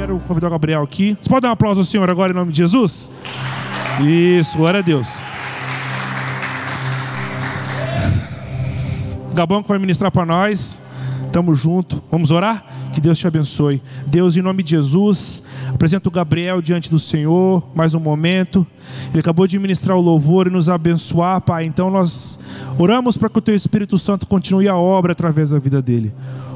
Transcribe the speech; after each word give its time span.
quero 0.00 0.18
convidar 0.20 0.46
o 0.46 0.50
Gabriel 0.50 0.82
aqui. 0.82 1.14
Você 1.20 1.28
pode 1.28 1.42
dar 1.42 1.50
um 1.50 1.52
aplauso 1.52 1.80
ao 1.80 1.84
Senhor 1.84 2.08
agora 2.08 2.32
em 2.32 2.34
nome 2.34 2.52
de 2.52 2.56
Jesus? 2.56 3.10
Isso, 4.02 4.56
glória 4.56 4.80
a 4.80 4.82
Deus. 4.82 5.18
Gabão 9.34 9.62
que 9.62 9.68
vai 9.68 9.78
ministrar 9.78 10.10
para 10.10 10.24
nós. 10.24 10.80
Tamo 11.30 11.54
junto. 11.54 12.02
Vamos 12.10 12.30
orar? 12.30 12.64
Que 12.94 13.00
Deus 13.00 13.18
te 13.18 13.26
abençoe. 13.26 13.82
Deus, 14.06 14.38
em 14.38 14.40
nome 14.40 14.62
de 14.62 14.70
Jesus, 14.70 15.42
apresento 15.68 16.08
o 16.08 16.12
Gabriel 16.12 16.62
diante 16.62 16.90
do 16.90 16.98
Senhor, 16.98 17.62
mais 17.74 17.92
um 17.92 18.00
momento. 18.00 18.66
Ele 19.10 19.20
acabou 19.20 19.46
de 19.46 19.58
ministrar 19.58 19.98
o 19.98 20.00
louvor 20.00 20.46
e 20.46 20.50
nos 20.50 20.70
abençoar, 20.70 21.42
Pai. 21.42 21.66
Então 21.66 21.90
nós 21.90 22.38
oramos 22.78 23.18
para 23.18 23.28
que 23.28 23.38
o 23.38 23.42
Teu 23.42 23.54
Espírito 23.54 23.98
Santo 23.98 24.26
continue 24.26 24.66
a 24.66 24.74
obra 24.74 25.12
através 25.12 25.50
da 25.50 25.58
vida 25.58 25.82
dele. 25.82 26.14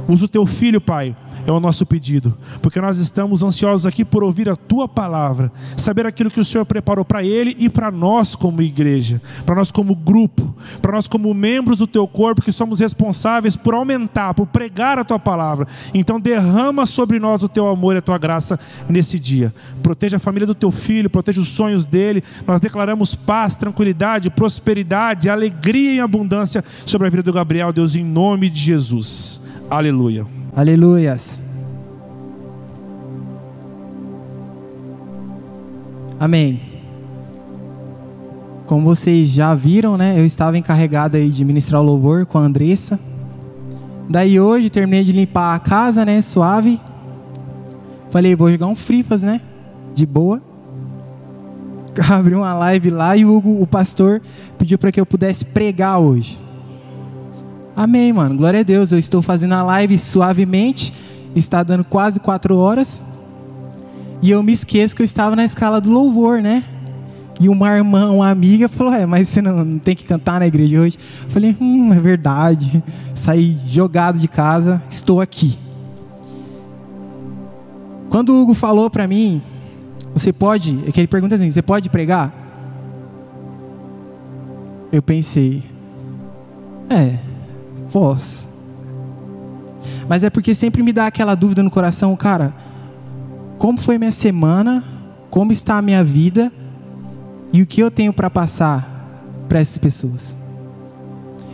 Usa 0.09 0.25
o 0.25 0.29
Teu 0.29 0.47
filho, 0.47 0.81
Pai 0.81 1.15
é 1.47 1.53
o 1.53 1.61
nosso 1.61 1.85
pedido, 1.85 2.37
porque 2.63 2.81
nós 2.81 2.99
estamos 2.99 3.43
ansiosos 3.43 3.87
aqui 3.87 4.05
por 4.05 4.25
ouvir 4.25 4.49
a 4.49 4.57
tua 4.57 4.89
palavra, 4.89 5.53
saber 5.77 6.07
aquilo 6.07 6.31
que 6.31 6.41
o 6.41 6.45
Senhor 6.45 6.65
preparou 6.65 7.05
para 7.05 7.23
ele 7.23 7.55
e 7.59 7.69
para 7.69 7.91
nós 7.91 8.35
como 8.35 8.63
igreja, 8.63 9.21
para 9.45 9.55
nós 9.55 9.71
como 9.71 9.95
grupo, 9.95 10.55
para 10.81 10.93
nós 10.93 11.07
como 11.07 11.33
membros 11.35 11.79
do 11.79 11.87
teu 11.87 12.07
corpo 12.07 12.43
que 12.43 12.53
somos 12.53 12.81
responsáveis 12.81 13.57
por 13.57 13.75
aumentar, 13.75 14.35
por 14.35 14.47
pregar 14.47 14.99
a 14.99 15.05
tua 15.05 15.19
palavra. 15.19 15.67
Então 15.93 16.21
derrama 16.21 16.87
sobre 16.87 17.19
nós 17.19 17.43
o 17.43 17.49
teu 17.49 17.69
amor 17.69 17.95
e 17.95 17.99
a 17.99 18.03
tua 18.03 18.19
graça 18.19 18.59
nesse 18.89 19.19
dia. 19.19 19.55
Proteja 19.83 20.17
a 20.17 20.21
família 20.21 20.47
do 20.47 20.55
teu 20.55 20.71
filho, 20.71 21.11
proteja 21.11 21.41
os 21.41 21.49
sonhos 21.49 21.87
dele. 21.87 22.23
Nós 22.47 22.61
declaramos 22.61 23.15
paz, 23.15 23.57
tranquilidade, 23.57 24.31
prosperidade, 24.31 25.29
alegria 25.29 25.95
e 25.95 26.01
abundância 26.01 26.65
sobre 26.87 27.07
a 27.07 27.11
vida 27.11 27.23
do 27.23 27.33
Gabriel, 27.33 27.73
Deus, 27.73 27.95
em 27.95 28.05
nome 28.05 28.49
de 28.49 28.61
Jesus. 28.61 29.41
Aleluia. 29.71 30.44
Aleluias. 30.57 31.41
Amém. 36.19 36.61
Como 38.67 38.87
vocês 38.87 39.31
já 39.31 39.53
viram, 39.53 39.97
né? 39.97 40.19
Eu 40.19 40.25
estava 40.25 40.57
encarregado 40.57 41.17
aí 41.17 41.29
de 41.29 41.45
ministrar 41.45 41.83
o 41.83 41.85
louvor 41.85 42.25
com 42.25 42.39
a 42.39 42.43
Andressa. 42.43 43.01
Daí 44.09 44.39
hoje 44.39 44.71
terminei 44.71 45.03
de 45.03 45.11
limpar 45.11 45.57
a 45.57 45.59
casa, 45.59 46.05
né? 46.05 46.21
Suave. 46.21 46.81
Falei, 48.11 48.37
vou 48.37 48.49
jogar 48.49 48.67
um 48.69 48.77
frifas, 48.77 49.23
né? 49.23 49.41
De 49.93 50.07
boa. 50.07 50.41
Abri 52.11 52.35
uma 52.35 52.55
live 52.55 52.91
lá 52.91 53.17
e 53.17 53.25
o 53.25 53.39
o 53.39 53.67
pastor, 53.67 54.23
pediu 54.57 54.79
para 54.79 54.93
que 54.93 55.01
eu 55.01 55.07
pudesse 55.07 55.45
pregar 55.45 55.99
hoje. 55.99 56.44
Amém, 57.77 58.13
mano. 58.13 58.37
Glória 58.37 58.61
a 58.61 58.63
Deus. 58.63 58.93
Eu 58.93 58.99
estou 58.99 59.21
fazendo 59.21 59.53
a 59.55 59.63
live 59.63 59.99
suavemente. 59.99 60.93
Está 61.35 61.63
dando 61.63 61.85
quase 61.85 62.21
quatro 62.21 62.57
horas. 62.57 63.03
E 64.23 64.31
eu 64.31 64.43
me 64.43 64.53
esqueço 64.53 64.95
que 64.95 65.03
eu 65.03 65.05
estava 65.05 65.35
na 65.35 65.45
escala 65.45 65.81
do 65.81 65.91
louvor, 65.91 66.41
né? 66.41 66.65
E 67.41 67.49
uma 67.49 67.69
irmã, 67.77 68.11
uma 68.13 68.31
amiga, 68.31 68.69
falou: 68.69 68.95
É, 68.95 69.05
mas 69.05 69.29
você 69.29 69.43
não, 69.43 69.65
não 69.65 69.79
tem 69.79 69.97
que 69.97 70.05
cantar 70.05 70.39
na 70.39 70.47
igreja 70.47 70.81
hoje? 70.81 70.99
Eu 71.25 71.31
falei: 71.31 71.57
Hum, 71.61 71.93
é 71.93 71.99
verdade. 71.99 72.83
Saí 73.13 73.57
jogado 73.67 74.19
de 74.21 74.29
casa, 74.29 74.81
estou 74.89 75.21
aqui. 75.21 75.59
Quando 78.09 78.29
o 78.29 78.41
Hugo 78.41 78.55
falou 78.55 78.89
para 78.89 79.09
mim, 79.09 79.43
você 80.15 80.33
pode, 80.33 80.85
é 80.87 80.93
que 80.93 81.01
ele 81.01 81.09
pergunta 81.09 81.35
assim: 81.35 81.51
Você 81.51 81.61
pode 81.61 81.91
pregar? 81.91 82.33
Eu 84.93 85.03
pensei: 85.03 85.65
É 86.89 87.34
voz. 87.95 88.49
Mas 90.09 90.25
é 90.25 90.31
porque 90.31 90.53
sempre 90.53 90.83
me 90.83 90.93
dá 90.93 91.07
aquela 91.07 91.37
dúvida 91.37 91.63
no 91.63 91.71
coração, 91.71 92.15
cara, 92.17 92.53
como 93.57 93.79
foi 93.79 93.99
minha 93.99 94.11
semana? 94.11 94.83
Como 95.31 95.53
está 95.53 95.79
a 95.79 95.83
minha 95.83 96.03
vida? 96.03 96.53
E 97.53 97.63
o 97.63 97.67
que 97.67 97.81
eu 97.81 97.91
tenho 97.91 98.13
para 98.13 98.29
passar 98.29 99.45
para 99.49 99.61
essas 99.61 99.79
pessoas? 99.79 100.37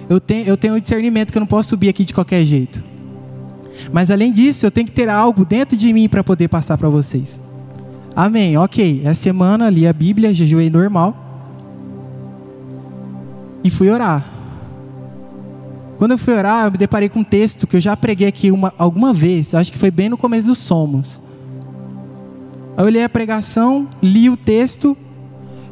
Eu 0.09 0.19
tenho, 0.19 0.47
eu 0.47 0.57
tenho 0.57 0.75
um 0.75 0.81
discernimento 0.81 1.31
que 1.31 1.37
eu 1.37 1.41
não 1.41 1.47
posso 1.47 1.69
subir 1.69 1.91
aqui 1.91 2.05
de 2.05 2.15
qualquer 2.15 2.43
jeito. 2.43 2.83
Mas 3.93 4.11
além 4.11 4.33
disso, 4.33 4.65
eu 4.65 4.71
tenho 4.71 4.87
que 4.87 4.93
ter 4.93 5.09
algo 5.09 5.45
dentro 5.45 5.77
de 5.77 5.93
mim 5.93 6.09
para 6.09 6.25
poder 6.25 6.49
passar 6.49 6.77
para 6.79 6.89
vocês. 6.89 7.39
Amém. 8.17 8.57
Ok. 8.57 9.03
Essa 9.05 9.23
semana 9.23 9.71
li 9.71 9.87
a 9.87 9.93
Bíblia, 9.93 10.33
jejuei 10.33 10.71
normal. 10.71 11.15
E 13.63 13.71
fui 13.71 13.91
orar. 13.91 14.40
Quando 16.01 16.13
eu 16.13 16.19
fui 16.19 16.33
orar, 16.33 16.65
eu 16.65 16.71
me 16.71 16.79
deparei 16.79 17.11
com 17.11 17.19
um 17.19 17.25
texto 17.25 17.67
que 17.67 17.77
eu 17.77 17.81
já 17.81 17.95
preguei 17.95 18.27
aqui 18.27 18.51
uma, 18.51 18.73
alguma 18.79 19.13
vez, 19.13 19.53
acho 19.53 19.71
que 19.71 19.77
foi 19.77 19.91
bem 19.91 20.09
no 20.09 20.17
começo 20.17 20.47
dos 20.47 20.57
Somos. 20.57 21.21
Eu 22.75 22.89
li 22.89 23.03
a 23.03 23.09
pregação, 23.09 23.87
li 24.03 24.31
o 24.31 24.35
texto, 24.35 24.97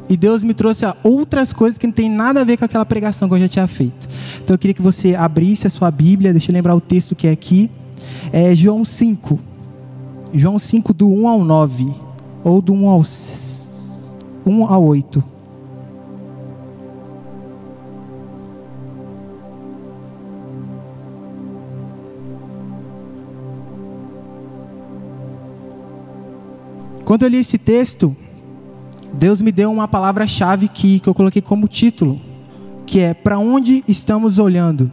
e 0.07 0.15
Deus 0.15 0.43
me 0.43 0.53
trouxe 0.53 0.85
a 0.85 0.95
outras 1.01 1.51
coisas 1.51 1.79
que 1.79 1.87
não 1.87 1.91
tem 1.91 2.07
nada 2.07 2.41
a 2.41 2.43
ver 2.43 2.57
com 2.57 2.65
aquela 2.65 2.85
pregação 2.85 3.27
que 3.27 3.33
eu 3.33 3.39
já 3.39 3.49
tinha 3.49 3.65
feito. 3.65 4.07
Então 4.43 4.53
eu 4.53 4.59
queria 4.59 4.75
que 4.75 4.83
você 4.83 5.15
abrisse 5.15 5.65
a 5.65 5.69
sua 5.71 5.89
Bíblia, 5.89 6.31
deixa 6.31 6.51
eu 6.51 6.53
lembrar 6.53 6.75
o 6.75 6.79
texto 6.79 7.15
que 7.15 7.25
é 7.25 7.31
aqui. 7.31 7.67
É 8.31 8.53
João 8.53 8.85
5. 8.85 9.39
João 10.31 10.59
5, 10.59 10.93
do 10.93 11.09
1 11.09 11.27
ao 11.27 11.43
9. 11.43 11.91
Ou 12.43 12.61
do 12.61 12.71
1 12.71 12.87
ao, 12.87 13.03
1 14.45 14.65
ao 14.67 14.83
8. 14.83 15.38
Quando 27.09 27.23
eu 27.23 27.29
li 27.29 27.37
esse 27.37 27.57
texto, 27.57 28.15
Deus 29.15 29.41
me 29.41 29.51
deu 29.51 29.71
uma 29.71 29.87
palavra-chave 29.87 30.67
que, 30.67 30.99
que 30.99 31.09
eu 31.09 31.13
coloquei 31.15 31.41
como 31.41 31.67
título, 31.67 32.21
que 32.85 32.99
é 32.99 33.15
para 33.15 33.39
onde 33.39 33.83
estamos 33.87 34.37
olhando. 34.37 34.91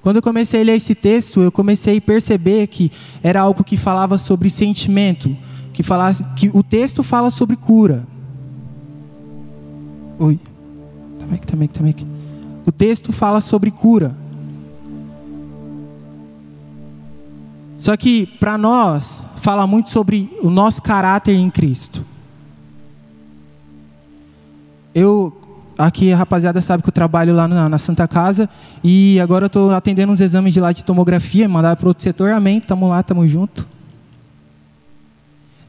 Quando 0.00 0.16
eu 0.16 0.22
comecei 0.22 0.62
a 0.62 0.64
ler 0.64 0.76
esse 0.76 0.94
texto, 0.94 1.42
eu 1.42 1.52
comecei 1.52 1.98
a 1.98 2.00
perceber 2.00 2.68
que 2.68 2.90
era 3.22 3.42
algo 3.42 3.62
que 3.62 3.76
falava 3.76 4.16
sobre 4.16 4.48
sentimento, 4.48 5.36
que 5.74 5.82
falasse 5.82 6.24
que 6.34 6.50
o 6.54 6.62
texto 6.62 7.02
fala 7.02 7.30
sobre 7.30 7.54
cura. 7.54 8.08
Oi. 10.18 10.40
Aqui, 11.34 11.46
também 11.46 11.68
aqui. 11.90 12.06
O 12.64 12.72
texto 12.72 13.12
fala 13.12 13.42
sobre 13.42 13.70
cura. 13.70 14.16
Só 17.76 17.94
que 17.94 18.26
para 18.40 18.56
nós 18.56 19.22
fala 19.48 19.66
muito 19.66 19.88
sobre 19.88 20.30
o 20.42 20.50
nosso 20.50 20.82
caráter 20.82 21.34
em 21.34 21.48
Cristo. 21.48 22.04
Eu 24.94 25.40
aqui 25.78 26.12
a 26.12 26.18
rapaziada 26.18 26.60
sabe 26.60 26.82
que 26.82 26.88
eu 26.90 26.92
trabalho 26.92 27.34
lá 27.34 27.48
na, 27.48 27.66
na 27.66 27.78
Santa 27.78 28.06
Casa 28.06 28.46
e 28.84 29.18
agora 29.18 29.44
eu 29.44 29.46
estou 29.46 29.70
atendendo 29.70 30.12
uns 30.12 30.20
exames 30.20 30.52
de 30.52 30.60
lá 30.60 30.70
de 30.70 30.84
tomografia, 30.84 31.48
mandar 31.48 31.76
para 31.76 31.88
outro 31.88 32.02
setor, 32.02 32.30
amém, 32.30 32.60
tamo 32.60 32.88
lá, 32.88 33.02
tamo 33.02 33.26
junto. 33.26 33.66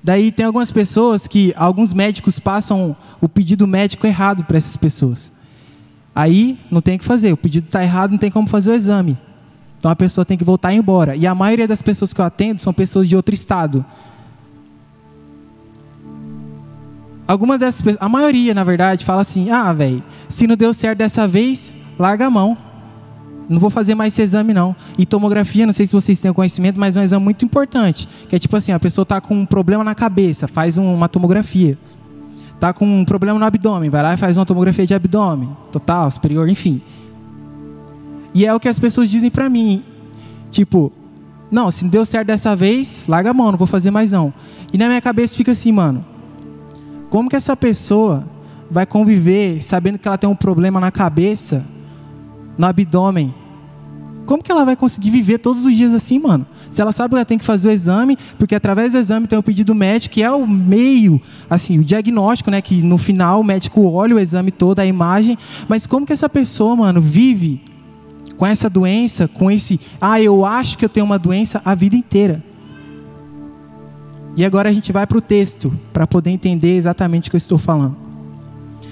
Daí 0.03 0.29
tem 0.29 0.45
algumas 0.45 0.73
pessoas 0.73 1.25
que 1.25 1.53
alguns 1.55 1.93
médicos 1.93 2.37
passam 2.37 2.97
o 3.21 3.29
pedido 3.29 3.65
médico 3.65 4.05
errado 4.05 4.43
para 4.43 4.57
essas 4.57 4.75
pessoas. 4.75 5.31
Aí 6.13 6.59
não 6.69 6.81
tem 6.81 6.97
o 6.97 6.99
que 6.99 7.05
fazer, 7.05 7.31
o 7.31 7.37
pedido 7.37 7.67
está 7.67 7.81
errado, 7.81 8.11
não 8.11 8.17
tem 8.17 8.29
como 8.29 8.49
fazer 8.49 8.71
o 8.71 8.75
exame. 8.75 9.17
Então 9.79 9.89
a 9.89 9.95
pessoa 9.95 10.25
tem 10.25 10.37
que 10.37 10.43
voltar 10.43 10.73
embora. 10.73 11.15
E 11.15 11.25
a 11.25 11.33
maioria 11.33 11.67
das 11.67 11.81
pessoas 11.81 12.13
que 12.13 12.19
eu 12.19 12.25
atendo 12.25 12.61
são 12.61 12.73
pessoas 12.73 13.07
de 13.07 13.15
outro 13.15 13.33
estado. 13.33 13.83
Algumas 17.25 17.59
dessas 17.59 17.81
pessoas, 17.81 18.01
a 18.01 18.09
maioria, 18.09 18.53
na 18.53 18.63
verdade, 18.63 19.05
fala 19.05 19.21
assim: 19.21 19.49
"Ah, 19.49 19.71
velho, 19.71 20.03
se 20.27 20.45
não 20.45 20.57
deu 20.57 20.73
certo 20.73 20.97
dessa 20.97 21.27
vez, 21.27 21.73
larga 21.97 22.25
a 22.25 22.29
mão. 22.29 22.57
Não 23.47 23.57
vou 23.59 23.69
fazer 23.69 23.95
mais 23.95 24.13
esse 24.13 24.21
exame 24.21 24.53
não". 24.53 24.75
E 24.97 25.05
tomografia, 25.05 25.65
não 25.65 25.73
sei 25.73 25.87
se 25.87 25.93
vocês 25.93 26.19
têm 26.19 26.33
conhecimento, 26.33 26.77
mas 26.77 26.97
é 26.97 26.99
um 26.99 27.03
exame 27.03 27.23
muito 27.23 27.45
importante, 27.45 28.07
que 28.27 28.35
é 28.35 28.39
tipo 28.39 28.57
assim, 28.57 28.73
a 28.73 28.79
pessoa 28.79 29.03
está 29.03 29.21
com 29.21 29.33
um 29.33 29.45
problema 29.45 29.83
na 29.83 29.95
cabeça, 29.95 30.47
faz 30.47 30.77
uma 30.77 31.07
tomografia. 31.07 31.77
Tá 32.59 32.73
com 32.73 32.85
um 32.85 33.05
problema 33.05 33.39
no 33.39 33.45
abdômen, 33.45 33.89
vai 33.89 34.03
lá 34.03 34.13
e 34.15 34.17
faz 34.17 34.35
uma 34.35 34.45
tomografia 34.45 34.85
de 34.85 34.93
abdômen, 34.93 35.55
total, 35.71 36.11
superior, 36.11 36.49
enfim. 36.49 36.81
E 38.33 38.45
é 38.45 38.53
o 38.53 38.59
que 38.59 38.67
as 38.67 38.79
pessoas 38.79 39.09
dizem 39.09 39.29
para 39.29 39.49
mim. 39.49 39.81
Tipo, 40.51 40.91
não, 41.51 41.71
se 41.71 41.85
deu 41.85 42.05
certo 42.05 42.27
dessa 42.27 42.55
vez, 42.55 43.03
larga 43.07 43.31
a 43.31 43.33
mão, 43.33 43.51
não 43.51 43.57
vou 43.57 43.67
fazer 43.67 43.91
mais 43.91 44.11
não. 44.11 44.33
E 44.71 44.77
na 44.77 44.87
minha 44.87 45.01
cabeça 45.01 45.35
fica 45.35 45.51
assim, 45.51 45.71
mano. 45.71 46.05
Como 47.09 47.29
que 47.29 47.35
essa 47.35 47.57
pessoa 47.57 48.23
vai 48.69 48.85
conviver 48.85 49.61
sabendo 49.63 49.97
que 49.97 50.07
ela 50.07 50.17
tem 50.17 50.29
um 50.29 50.35
problema 50.35 50.79
na 50.79 50.91
cabeça, 50.91 51.65
no 52.57 52.67
abdômen? 52.67 53.33
Como 54.27 54.43
que 54.43 54.51
ela 54.51 54.63
vai 54.63 54.75
conseguir 54.75 55.09
viver 55.09 55.39
todos 55.39 55.65
os 55.65 55.75
dias 55.75 55.91
assim, 55.91 56.19
mano? 56.19 56.45
Se 56.69 56.79
ela 56.79 56.91
sabe 56.91 57.09
que 57.09 57.15
ela 57.15 57.25
tem 57.25 57.39
que 57.39 57.43
fazer 57.43 57.69
o 57.69 57.71
exame, 57.71 58.15
porque 58.37 58.53
através 58.53 58.91
do 58.91 58.99
exame 58.99 59.25
tem 59.25 59.39
o 59.39 59.41
pedido 59.41 59.73
médico, 59.73 60.13
que 60.13 60.21
é 60.21 60.29
o 60.29 60.45
meio, 60.45 61.19
assim, 61.49 61.79
o 61.79 61.83
diagnóstico, 61.83 62.51
né? 62.51 62.61
Que 62.61 62.83
no 62.83 62.99
final 62.99 63.41
o 63.41 63.43
médico 63.43 63.81
olha 63.89 64.15
o 64.15 64.19
exame 64.19 64.51
todo, 64.51 64.79
a 64.81 64.85
imagem. 64.85 65.35
Mas 65.67 65.87
como 65.87 66.05
que 66.05 66.13
essa 66.13 66.29
pessoa, 66.29 66.75
mano, 66.75 67.01
vive 67.01 67.59
com 68.39 68.47
essa 68.47 68.69
doença, 68.69 69.27
com 69.27 69.51
esse, 69.51 69.77
ah, 69.99 70.21
eu 70.21 70.45
acho 70.45 70.77
que 70.77 70.85
eu 70.85 70.87
tenho 70.87 71.05
uma 71.05 71.19
doença 71.19 71.61
a 71.65 71.75
vida 71.75 71.93
inteira. 71.93 72.41
E 74.37 74.45
agora 74.45 74.69
a 74.69 74.71
gente 74.71 74.93
vai 74.93 75.05
para 75.05 75.17
o 75.17 75.21
texto, 75.21 75.77
para 75.91 76.07
poder 76.07 76.29
entender 76.29 76.77
exatamente 76.77 77.27
o 77.27 77.31
que 77.31 77.35
eu 77.35 77.39
estou 77.39 77.57
falando. 77.57 77.97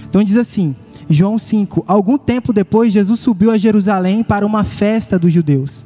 Então 0.10 0.22
diz 0.22 0.36
assim, 0.36 0.76
João 1.10 1.40
5: 1.40 1.86
Algum 1.88 2.18
tempo 2.18 2.52
depois, 2.52 2.92
Jesus 2.92 3.22
subiu 3.22 3.50
a 3.50 3.58
Jerusalém 3.58 4.22
para 4.22 4.46
uma 4.46 4.66
festa 4.66 5.18
dos 5.18 5.32
judeus. 5.32 5.86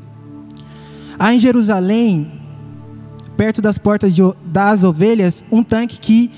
Há 1.19 1.35
em 1.35 1.39
Jerusalém, 1.39 2.31
perto 3.37 3.61
das 3.61 3.77
portas 3.77 4.15
de, 4.15 4.23
das 4.43 4.83
ovelhas, 4.83 5.45
um 5.51 5.61
tanque 5.61 5.99
que 5.99 6.31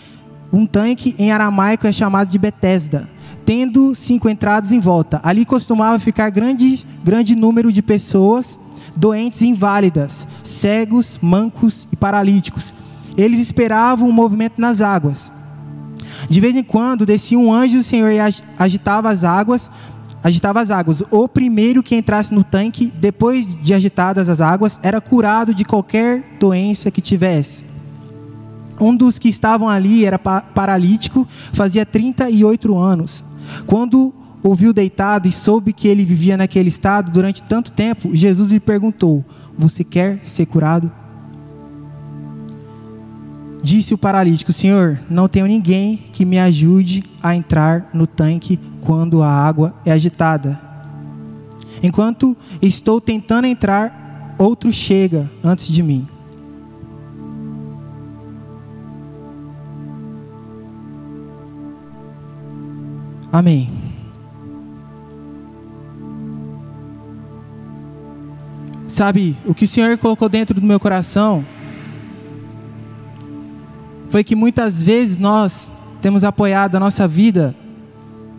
um 0.51 0.65
tanque 0.65 1.15
em 1.17 1.31
aramaico 1.31 1.87
é 1.87 1.91
chamado 1.93 2.29
de 2.29 2.37
Betesda, 2.37 3.09
tendo 3.45 3.93
cinco 3.95 4.29
entradas 4.29 4.71
em 4.71 4.79
volta. 4.79 5.19
Ali 5.23 5.45
costumava 5.45 5.99
ficar 5.99 6.29
grande, 6.29 6.85
grande 7.03 7.35
número 7.35 7.71
de 7.71 7.81
pessoas 7.81 8.59
doentes 8.95 9.41
e 9.41 9.47
inválidas, 9.47 10.27
cegos, 10.43 11.19
mancos 11.21 11.87
e 11.91 11.95
paralíticos. 11.95 12.73
Eles 13.17 13.39
esperavam 13.39 14.07
um 14.07 14.11
movimento 14.11 14.59
nas 14.59 14.81
águas. 14.81 15.31
De 16.29 16.39
vez 16.39 16.55
em 16.55 16.63
quando 16.63 17.05
descia 17.05 17.37
um 17.37 17.53
anjo 17.53 17.77
do 17.77 17.83
Senhor 17.83 18.11
e 18.11 18.19
agitava 18.57 19.09
as 19.09 19.23
águas, 19.23 19.69
agitava 20.23 20.61
as 20.61 20.71
águas. 20.71 21.03
O 21.11 21.27
primeiro 21.27 21.83
que 21.83 21.95
entrasse 21.95 22.33
no 22.33 22.43
tanque, 22.43 22.91
depois 22.99 23.61
de 23.61 23.73
agitadas 23.73 24.29
as 24.29 24.41
águas, 24.41 24.79
era 24.81 25.01
curado 25.01 25.53
de 25.53 25.65
qualquer 25.65 26.23
doença 26.39 26.89
que 26.89 27.01
tivesse. 27.01 27.72
Um 28.79 28.95
dos 28.95 29.19
que 29.19 29.29
estavam 29.29 29.69
ali 29.69 30.05
era 30.05 30.17
paralítico, 30.17 31.27
fazia 31.51 31.85
38 31.85 32.77
anos. 32.77 33.23
Quando 33.65 34.13
o 34.43 34.53
viu 34.53 34.73
deitado 34.73 35.27
e 35.27 35.31
soube 35.31 35.71
que 35.71 35.87
ele 35.87 36.03
vivia 36.03 36.35
naquele 36.35 36.69
estado 36.69 37.11
durante 37.11 37.41
tanto 37.43 37.71
tempo, 37.71 38.13
Jesus 38.13 38.51
lhe 38.51 38.59
perguntou: 38.59 39.23
Você 39.57 39.83
quer 39.83 40.19
ser 40.25 40.45
curado? 40.45 40.91
Disse 43.61 43.93
o 43.93 43.97
paralítico: 43.97 44.51
Senhor, 44.51 44.99
não 45.09 45.29
tenho 45.29 45.47
ninguém 45.47 45.97
que 46.11 46.25
me 46.25 46.37
ajude 46.37 47.03
a 47.21 47.33
entrar 47.33 47.89
no 47.93 48.05
tanque 48.05 48.59
quando 48.81 49.23
a 49.23 49.29
água 49.29 49.73
é 49.85 49.91
agitada. 49.91 50.59
Enquanto 51.81 52.35
estou 52.61 52.99
tentando 52.99 53.47
entrar, 53.47 54.35
outro 54.37 54.71
chega 54.71 55.31
antes 55.43 55.67
de 55.67 55.81
mim. 55.81 56.07
Amém. 63.33 63.67
Sabe, 68.87 69.35
o 69.43 69.55
que 69.55 69.65
o 69.65 69.67
Senhor 69.67 69.97
colocou 69.97 70.29
dentro 70.29 70.53
do 70.53 70.67
meu 70.67 70.79
coração 70.79 71.43
foi 74.11 74.23
que 74.23 74.35
muitas 74.35 74.83
vezes 74.83 75.17
nós 75.17 75.71
temos 75.99 76.23
apoiado 76.23 76.75
a 76.75 76.79
nossa 76.79 77.07
vida 77.07 77.55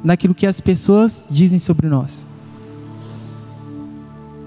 naquilo 0.05 0.32
que 0.32 0.46
as 0.46 0.61
pessoas 0.61 1.25
dizem 1.29 1.58
sobre 1.58 1.88
nós. 1.88 2.29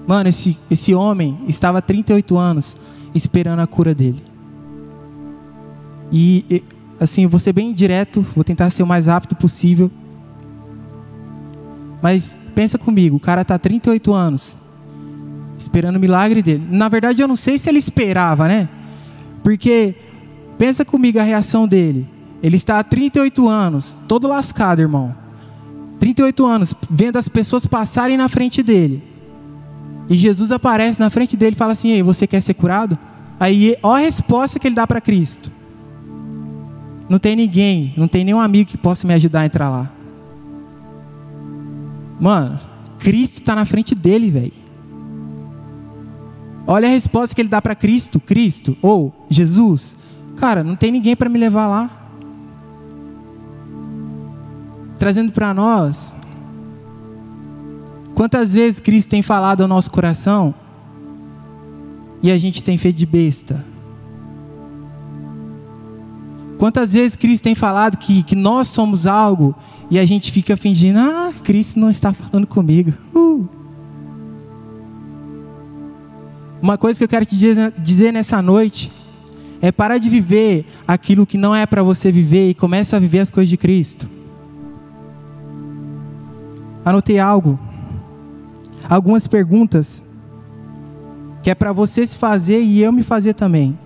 Mano, 0.06 0.30
esse, 0.30 0.56
esse 0.70 0.94
homem 0.94 1.38
estava 1.46 1.76
há 1.76 1.82
38 1.82 2.38
anos 2.38 2.74
esperando 3.14 3.60
a 3.60 3.66
cura 3.66 3.94
dele. 3.94 4.24
E, 6.10 6.64
assim, 6.98 7.26
vou 7.26 7.38
ser 7.38 7.52
bem 7.52 7.70
direto, 7.74 8.24
vou 8.34 8.42
tentar 8.42 8.70
ser 8.70 8.82
o 8.82 8.86
mais 8.86 9.04
rápido 9.04 9.36
possível. 9.36 9.90
Mas 12.02 12.36
pensa 12.54 12.78
comigo, 12.78 13.16
o 13.16 13.20
cara 13.20 13.42
está 13.42 13.58
38 13.58 14.12
anos 14.12 14.56
esperando 15.58 15.96
o 15.96 16.00
milagre 16.00 16.42
dele. 16.42 16.66
Na 16.70 16.88
verdade, 16.88 17.20
eu 17.20 17.28
não 17.28 17.36
sei 17.36 17.58
se 17.58 17.68
ele 17.68 17.78
esperava, 17.78 18.46
né? 18.46 18.68
Porque 19.42 19.94
pensa 20.56 20.84
comigo 20.84 21.18
a 21.18 21.22
reação 21.22 21.66
dele. 21.66 22.08
Ele 22.42 22.56
está 22.56 22.78
há 22.78 22.84
38 22.84 23.48
anos, 23.48 23.96
todo 24.06 24.28
lascado, 24.28 24.80
irmão. 24.80 25.14
38 25.98 26.46
anos, 26.46 26.74
vendo 26.88 27.16
as 27.16 27.28
pessoas 27.28 27.66
passarem 27.66 28.16
na 28.16 28.28
frente 28.28 28.62
dele. 28.62 29.02
E 30.08 30.14
Jesus 30.14 30.52
aparece 30.52 31.00
na 31.00 31.10
frente 31.10 31.36
dele 31.36 31.54
e 31.54 31.58
fala 31.58 31.72
assim: 31.72 31.90
Ei, 31.90 32.02
você 32.02 32.26
quer 32.26 32.40
ser 32.40 32.54
curado? 32.54 32.96
Aí, 33.40 33.76
ó 33.82 33.94
a 33.94 33.98
resposta 33.98 34.58
que 34.58 34.68
ele 34.68 34.74
dá 34.74 34.86
para 34.86 35.00
Cristo. 35.00 35.50
Não 37.08 37.18
tem 37.18 37.34
ninguém, 37.34 37.92
não 37.96 38.06
tem 38.06 38.24
nenhum 38.24 38.40
amigo 38.40 38.70
que 38.70 38.76
possa 38.76 39.06
me 39.06 39.14
ajudar 39.14 39.40
a 39.40 39.46
entrar 39.46 39.68
lá. 39.68 39.90
Mano, 42.20 42.58
Cristo 42.98 43.38
está 43.38 43.54
na 43.54 43.64
frente 43.64 43.94
dele, 43.94 44.30
velho. 44.30 44.52
Olha 46.66 46.86
a 46.86 46.90
resposta 46.90 47.34
que 47.34 47.40
ele 47.40 47.48
dá 47.48 47.62
para 47.62 47.74
Cristo, 47.74 48.20
Cristo 48.20 48.76
ou 48.82 49.14
Jesus. 49.30 49.96
Cara, 50.36 50.62
não 50.62 50.76
tem 50.76 50.92
ninguém 50.92 51.16
para 51.16 51.28
me 51.28 51.38
levar 51.38 51.66
lá. 51.66 51.90
Trazendo 54.98 55.32
para 55.32 55.54
nós, 55.54 56.14
quantas 58.14 58.54
vezes 58.54 58.80
Cristo 58.80 59.08
tem 59.08 59.22
falado 59.22 59.62
ao 59.62 59.68
nosso 59.68 59.90
coração 59.90 60.54
e 62.20 62.30
a 62.30 62.36
gente 62.36 62.62
tem 62.62 62.76
feito 62.76 62.96
de 62.96 63.06
besta? 63.06 63.64
Quantas 66.58 66.92
vezes 66.92 67.14
Cristo 67.14 67.44
tem 67.44 67.54
falado 67.54 67.96
que, 67.96 68.22
que 68.24 68.34
nós 68.34 68.68
somos 68.68 69.06
algo 69.06 69.54
e 69.88 69.98
a 69.98 70.04
gente 70.04 70.32
fica 70.32 70.56
fingindo, 70.56 70.98
ah, 70.98 71.32
Cristo 71.44 71.78
não 71.78 71.88
está 71.88 72.12
falando 72.12 72.46
comigo. 72.46 72.92
Uh. 73.14 73.48
Uma 76.60 76.76
coisa 76.76 76.98
que 76.98 77.04
eu 77.04 77.08
quero 77.08 77.24
te 77.24 77.36
dizer 77.36 78.12
nessa 78.12 78.42
noite 78.42 78.92
é 79.60 79.70
parar 79.70 79.98
de 79.98 80.10
viver 80.10 80.66
aquilo 80.86 81.24
que 81.24 81.38
não 81.38 81.54
é 81.54 81.64
para 81.64 81.82
você 81.82 82.10
viver 82.10 82.50
e 82.50 82.54
começa 82.54 82.96
a 82.96 83.00
viver 83.00 83.20
as 83.20 83.30
coisas 83.30 83.48
de 83.48 83.56
Cristo. 83.56 84.08
Anotei 86.84 87.20
algo, 87.20 87.58
algumas 88.88 89.28
perguntas 89.28 90.02
que 91.42 91.50
é 91.50 91.54
para 91.54 91.72
você 91.72 92.04
se 92.04 92.16
fazer 92.16 92.60
e 92.60 92.80
eu 92.80 92.92
me 92.92 93.04
fazer 93.04 93.34
também. 93.34 93.78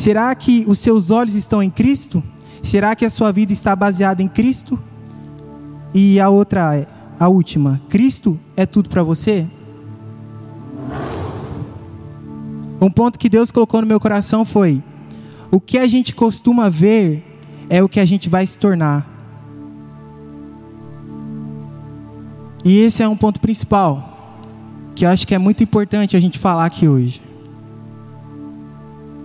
Será 0.00 0.34
que 0.34 0.64
os 0.66 0.78
seus 0.78 1.10
olhos 1.10 1.34
estão 1.34 1.62
em 1.62 1.68
Cristo? 1.68 2.24
Será 2.62 2.96
que 2.96 3.04
a 3.04 3.10
sua 3.10 3.30
vida 3.30 3.52
está 3.52 3.76
baseada 3.76 4.22
em 4.22 4.28
Cristo? 4.28 4.82
E 5.92 6.18
a 6.18 6.30
outra, 6.30 6.88
a 7.18 7.28
última, 7.28 7.78
Cristo 7.86 8.40
é 8.56 8.64
tudo 8.64 8.88
para 8.88 9.02
você? 9.02 9.46
Um 12.80 12.90
ponto 12.90 13.18
que 13.18 13.28
Deus 13.28 13.50
colocou 13.50 13.82
no 13.82 13.86
meu 13.86 14.00
coração 14.00 14.42
foi: 14.42 14.82
o 15.50 15.60
que 15.60 15.76
a 15.76 15.86
gente 15.86 16.14
costuma 16.14 16.70
ver 16.70 17.22
é 17.68 17.82
o 17.82 17.88
que 17.88 18.00
a 18.00 18.06
gente 18.06 18.30
vai 18.30 18.46
se 18.46 18.56
tornar. 18.56 19.06
E 22.64 22.78
esse 22.78 23.02
é 23.02 23.08
um 23.08 23.18
ponto 23.18 23.38
principal, 23.38 24.40
que 24.94 25.04
eu 25.04 25.10
acho 25.10 25.26
que 25.26 25.34
é 25.34 25.38
muito 25.38 25.62
importante 25.62 26.16
a 26.16 26.20
gente 26.20 26.38
falar 26.38 26.64
aqui 26.64 26.88
hoje. 26.88 27.29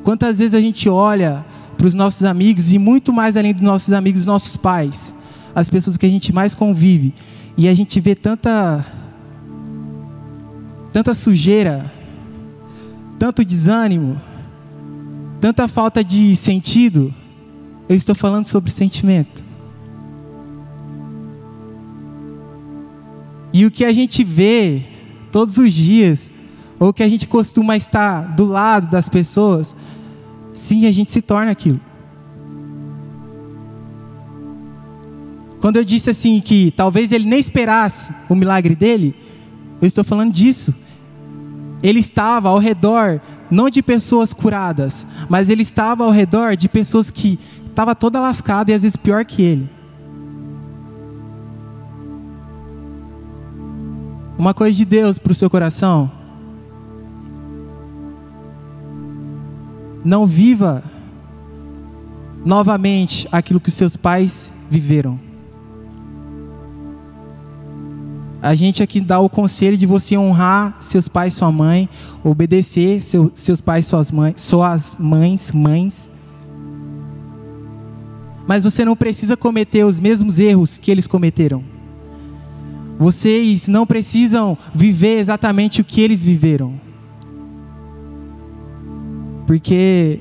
Quantas 0.05 0.37
vezes 0.37 0.53
a 0.53 0.61
gente 0.61 0.87
olha 0.87 1.43
para 1.75 1.87
os 1.87 1.95
nossos 1.95 2.23
amigos 2.23 2.71
e 2.71 2.77
muito 2.77 3.11
mais 3.11 3.35
além 3.35 3.51
dos 3.55 3.63
nossos 3.63 3.91
amigos, 3.91 4.23
nossos 4.23 4.55
pais, 4.55 5.15
as 5.55 5.67
pessoas 5.67 5.97
que 5.97 6.05
a 6.05 6.09
gente 6.09 6.31
mais 6.31 6.53
convive. 6.53 7.11
E 7.57 7.67
a 7.67 7.73
gente 7.73 7.99
vê 7.99 8.13
tanta 8.13 8.85
tanta 10.93 11.11
sujeira, 11.15 11.91
tanto 13.17 13.43
desânimo, 13.43 14.21
tanta 15.41 15.67
falta 15.67 16.03
de 16.03 16.35
sentido. 16.35 17.11
Eu 17.89 17.95
estou 17.95 18.13
falando 18.13 18.45
sobre 18.45 18.69
sentimento. 18.69 19.43
E 23.51 23.65
o 23.65 23.71
que 23.71 23.83
a 23.83 23.91
gente 23.91 24.23
vê 24.23 24.83
todos 25.31 25.57
os 25.57 25.73
dias, 25.73 26.29
ou 26.79 26.93
que 26.93 27.01
a 27.01 27.09
gente 27.09 27.27
costuma 27.27 27.75
estar 27.75 28.35
do 28.35 28.45
lado 28.45 28.87
das 28.87 29.09
pessoas, 29.09 29.75
sim, 30.55 30.87
a 30.87 30.91
gente 30.91 31.11
se 31.11 31.21
torna 31.21 31.51
aquilo. 31.51 31.79
Quando 35.59 35.77
eu 35.77 35.83
disse 35.83 36.09
assim 36.09 36.39
que 36.39 36.71
talvez 36.71 37.11
ele 37.11 37.25
nem 37.25 37.39
esperasse 37.39 38.13
o 38.29 38.35
milagre 38.35 38.75
dele, 38.75 39.15
eu 39.81 39.87
estou 39.87 40.03
falando 40.03 40.31
disso. 40.31 40.73
Ele 41.83 41.99
estava 41.99 42.49
ao 42.49 42.57
redor 42.57 43.21
não 43.49 43.69
de 43.69 43.83
pessoas 43.83 44.33
curadas, 44.33 45.05
mas 45.29 45.49
ele 45.49 45.61
estava 45.61 46.03
ao 46.03 46.11
redor 46.11 46.55
de 46.55 46.69
pessoas 46.69 47.11
que 47.11 47.39
estava 47.67 47.93
toda 47.93 48.19
lascada 48.19 48.71
e 48.71 48.73
às 48.73 48.83
vezes 48.83 48.95
pior 48.95 49.25
que 49.25 49.41
ele. 49.41 49.69
Uma 54.37 54.53
coisa 54.53 54.77
de 54.77 54.85
Deus 54.85 55.17
para 55.17 55.31
o 55.31 55.35
seu 55.35 55.49
coração. 55.49 56.11
Não 60.05 60.25
viva 60.25 60.81
novamente 62.45 63.27
aquilo 63.31 63.59
que 63.59 63.71
seus 63.71 63.97
pais 63.97 64.49
viveram. 64.69 65.19
a 68.45 68.53
gente 68.53 68.83
aqui 68.83 69.01
dá 69.01 69.19
o 69.19 69.27
conselho 69.27 69.75
de 69.75 69.87
você 69.87 70.15
honrar 70.15 70.77
seus 70.79 71.07
pais 71.07 71.33
sua 71.33 71.51
mãe, 71.51 71.89
obedecer 72.23 73.01
seu, 73.01 73.31
seus 73.33 73.59
pais 73.59 73.87
suas 73.87 74.11
mães, 74.11 74.39
suas 74.39 74.95
mães, 74.99 75.51
mães. 75.51 76.11
Mas 78.45 78.63
você 78.63 78.85
não 78.85 78.95
precisa 78.95 79.35
cometer 79.35 79.83
os 79.83 79.99
mesmos 79.99 80.37
erros 80.37 80.77
que 80.77 80.91
eles 80.91 81.07
cometeram. 81.07 81.63
Vocês 82.99 83.67
não 83.67 83.83
precisam 83.83 84.55
viver 84.71 85.17
exatamente 85.17 85.81
o 85.81 85.83
que 85.83 85.99
eles 85.99 86.23
viveram. 86.23 86.84
Porque 89.45 90.19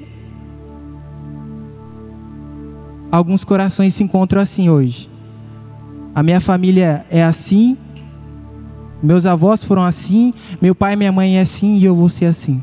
alguns 3.10 3.44
corações 3.44 3.94
se 3.94 4.02
encontram 4.02 4.40
assim 4.40 4.68
hoje. 4.68 5.08
A 6.14 6.22
minha 6.22 6.40
família 6.40 7.04
é 7.10 7.22
assim, 7.22 7.76
meus 9.02 9.26
avós 9.26 9.64
foram 9.64 9.84
assim, 9.84 10.32
meu 10.60 10.74
pai 10.74 10.94
e 10.94 10.96
minha 10.96 11.12
mãe 11.12 11.38
é 11.38 11.40
assim 11.40 11.76
e 11.76 11.84
eu 11.84 11.94
vou 11.94 12.08
ser 12.08 12.26
assim. 12.26 12.62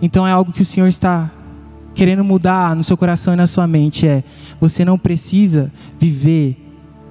Então 0.00 0.26
é 0.26 0.32
algo 0.32 0.52
que 0.52 0.62
o 0.62 0.66
Senhor 0.66 0.86
está 0.86 1.30
querendo 1.94 2.24
mudar 2.24 2.74
no 2.74 2.82
seu 2.82 2.96
coração 2.96 3.32
e 3.32 3.36
na 3.36 3.46
sua 3.46 3.66
mente 3.66 4.06
é: 4.06 4.22
você 4.60 4.84
não 4.84 4.98
precisa 4.98 5.72
viver 5.98 6.56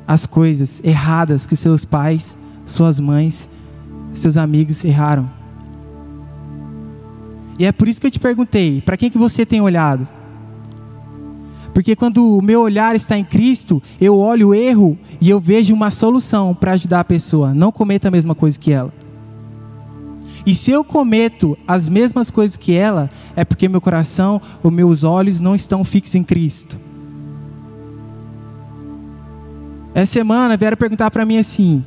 as 0.08 0.26
coisas 0.26 0.82
erradas 0.84 1.48
que 1.48 1.56
seus 1.56 1.86
pais, 1.86 2.38
suas 2.66 3.00
mães, 3.00 3.50
seus 4.14 4.38
amigos 4.38 4.84
erraram. 4.84 5.30
E 7.58 7.66
é 7.66 7.72
por 7.72 7.88
isso 7.88 8.02
que 8.02 8.08
eu 8.08 8.12
te 8.12 8.20
perguntei, 8.20 8.82
para 8.82 8.98
quem 8.98 9.10
que 9.10 9.18
você 9.18 9.46
tem 9.46 9.62
olhado? 9.62 10.08
Porque 11.74 11.96
quando 11.96 12.38
o 12.38 12.42
meu 12.42 12.62
olhar 12.62 12.96
está 12.96 13.18
em 13.18 13.24
Cristo, 13.24 13.82
eu 14.00 14.18
olho 14.18 14.50
o 14.50 14.54
erro 14.54 14.98
e 15.20 15.30
eu 15.30 15.40
vejo 15.40 15.74
uma 15.74 15.90
solução 15.90 16.54
para 16.54 16.74
ajudar 16.74 17.00
a 17.00 17.04
pessoa. 17.06 17.54
Não 17.54 17.72
cometa 17.72 18.08
a 18.08 18.12
mesma 18.12 18.36
coisa 18.36 18.60
que 18.60 18.72
ela. 18.72 18.94
E 20.46 20.54
se 20.54 20.72
eu 20.72 20.84
cometo 20.84 21.58
as 21.68 21.90
mesmas 21.90 22.30
coisas 22.30 22.58
que 22.58 22.76
ela, 22.76 23.10
é 23.36 23.44
porque 23.44 23.68
meu 23.68 23.82
coração, 23.82 24.42
os 24.62 24.72
meus 24.72 25.04
olhos 25.04 25.40
não 25.40 25.56
estão 25.56 25.84
fixos 25.84 26.16
em 26.16 26.24
Cristo. 26.24 26.78
Essa 29.96 30.14
semana 30.14 30.58
vieram 30.58 30.78
perguntar 30.78 31.10
para 31.10 31.26
mim 31.26 31.38
assim: 31.38 31.84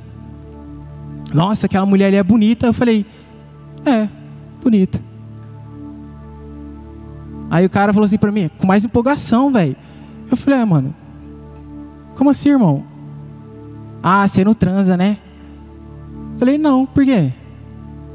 Nossa, 1.34 1.66
aquela 1.66 1.84
mulher 1.84 2.06
ali 2.06 2.16
é 2.16 2.22
bonita. 2.22 2.66
Eu 2.66 2.72
falei: 2.72 3.04
É, 3.84 4.08
bonita. 4.62 5.00
Aí 7.50 7.64
o 7.64 7.70
cara 7.70 7.92
falou 7.92 8.04
assim 8.04 8.18
para 8.18 8.32
mim, 8.32 8.50
com 8.58 8.66
mais 8.66 8.84
empolgação, 8.84 9.52
velho. 9.52 9.76
Eu 10.30 10.36
falei: 10.36 10.60
É, 10.60 10.64
mano, 10.64 10.94
como 12.16 12.30
assim, 12.30 12.50
irmão? 12.50 12.84
Ah, 14.02 14.26
você 14.26 14.44
não 14.44 14.54
transa, 14.54 14.96
né? 14.96 15.18
Falei: 16.38 16.58
Não, 16.58 16.86
por 16.86 17.04
quê? 17.04 17.32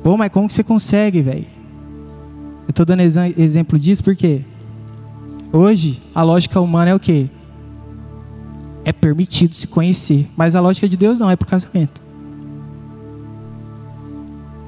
Pô, 0.04 0.18
mas 0.18 0.32
como 0.32 0.48
que 0.48 0.54
você 0.54 0.64
consegue, 0.64 1.22
velho? 1.22 1.46
Eu 2.68 2.72
estou 2.72 2.86
dando 2.86 3.02
exemplo 3.02 3.78
disso 3.78 4.04
porque 4.04 4.42
hoje 5.52 6.02
a 6.14 6.24
lógica 6.24 6.60
humana 6.60 6.92
é 6.92 6.96
o 6.96 7.00
quê? 7.00 7.30
É 8.84 8.92
permitido 8.92 9.56
se 9.56 9.68
conhecer, 9.68 10.30
mas 10.36 10.56
a 10.56 10.62
lógica 10.62 10.88
de 10.88 10.98
Deus 10.98 11.20
não, 11.20 11.30
é 11.30 11.36
por 11.36 11.48
casamento. 11.48 12.02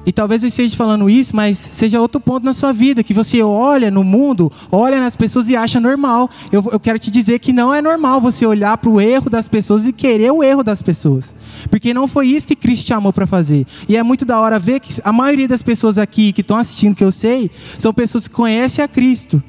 E 0.06 0.12
talvez 0.12 0.42
eu 0.42 0.48
esteja 0.48 0.76
falando 0.76 1.08
isso, 1.08 1.34
mas 1.34 1.56
seja 1.56 2.00
outro 2.00 2.20
ponto 2.20 2.44
na 2.44 2.52
sua 2.52 2.72
vida, 2.72 3.02
que 3.02 3.14
você 3.14 3.42
olha 3.42 3.90
no 3.90 4.04
mundo, 4.04 4.52
olha 4.70 5.00
nas 5.00 5.16
pessoas 5.16 5.48
e 5.48 5.56
acha 5.56 5.80
normal. 5.80 6.28
Eu, 6.52 6.62
eu 6.72 6.78
quero 6.78 6.98
te 6.98 7.10
dizer 7.10 7.38
que 7.38 7.52
não 7.52 7.72
é 7.72 7.80
normal 7.80 8.20
você 8.20 8.44
olhar 8.44 8.76
para 8.76 8.90
o 8.90 9.00
erro 9.00 9.30
das 9.30 9.48
pessoas 9.48 9.86
e 9.86 9.92
querer 9.92 10.30
o 10.30 10.42
erro 10.42 10.62
das 10.62 10.82
pessoas. 10.82 11.34
Porque 11.70 11.94
não 11.94 12.06
foi 12.06 12.28
isso 12.28 12.46
que 12.46 12.56
Cristo 12.56 12.84
te 12.84 12.88
chamou 12.88 13.12
para 13.12 13.26
fazer. 13.26 13.66
E 13.88 13.96
é 13.96 14.02
muito 14.02 14.24
da 14.24 14.38
hora 14.38 14.58
ver 14.58 14.80
que 14.80 14.94
a 15.02 15.12
maioria 15.12 15.48
das 15.48 15.62
pessoas 15.62 15.96
aqui 15.96 16.32
que 16.32 16.42
estão 16.42 16.56
assistindo, 16.56 16.94
que 16.94 17.04
eu 17.04 17.12
sei, 17.12 17.50
são 17.78 17.94
pessoas 17.94 18.28
que 18.28 18.34
conhecem 18.34 18.84
a 18.84 18.88
Cristo. 18.88 19.42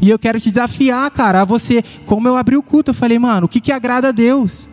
E 0.00 0.10
eu 0.10 0.18
quero 0.18 0.38
te 0.38 0.50
desafiar, 0.50 1.10
cara, 1.10 1.42
a 1.42 1.44
você, 1.44 1.82
como 2.04 2.28
eu 2.28 2.36
abri 2.36 2.56
o 2.56 2.62
culto, 2.62 2.90
eu 2.90 2.94
falei, 2.94 3.18
mano, 3.18 3.46
o 3.46 3.48
que, 3.48 3.60
que 3.60 3.72
agrada 3.72 4.08
a 4.08 4.12
Deus? 4.12 4.68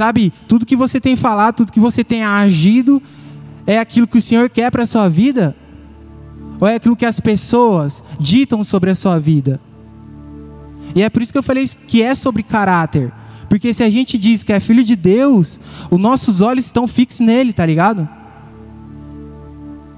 Sabe, 0.00 0.32
tudo 0.48 0.64
que 0.64 0.76
você 0.76 0.98
tem 0.98 1.14
falado, 1.14 1.56
tudo 1.56 1.72
que 1.72 1.78
você 1.78 2.02
tem 2.02 2.24
agido, 2.24 3.02
é 3.66 3.78
aquilo 3.78 4.06
que 4.06 4.16
o 4.16 4.22
Senhor 4.22 4.48
quer 4.48 4.70
para 4.70 4.84
a 4.84 4.86
sua 4.86 5.10
vida? 5.10 5.54
Ou 6.58 6.66
é 6.66 6.76
aquilo 6.76 6.96
que 6.96 7.04
as 7.04 7.20
pessoas 7.20 8.02
ditam 8.18 8.64
sobre 8.64 8.88
a 8.88 8.94
sua 8.94 9.18
vida? 9.18 9.60
E 10.94 11.02
é 11.02 11.10
por 11.10 11.20
isso 11.20 11.30
que 11.30 11.36
eu 11.36 11.42
falei 11.42 11.68
que 11.86 12.02
é 12.02 12.14
sobre 12.14 12.42
caráter. 12.42 13.12
Porque 13.50 13.74
se 13.74 13.82
a 13.82 13.90
gente 13.90 14.16
diz 14.16 14.42
que 14.42 14.54
é 14.54 14.58
filho 14.58 14.82
de 14.82 14.96
Deus, 14.96 15.60
os 15.90 16.00
nossos 16.00 16.40
olhos 16.40 16.64
estão 16.64 16.86
fixos 16.86 17.20
nele, 17.20 17.52
tá 17.52 17.66
ligado? 17.66 18.08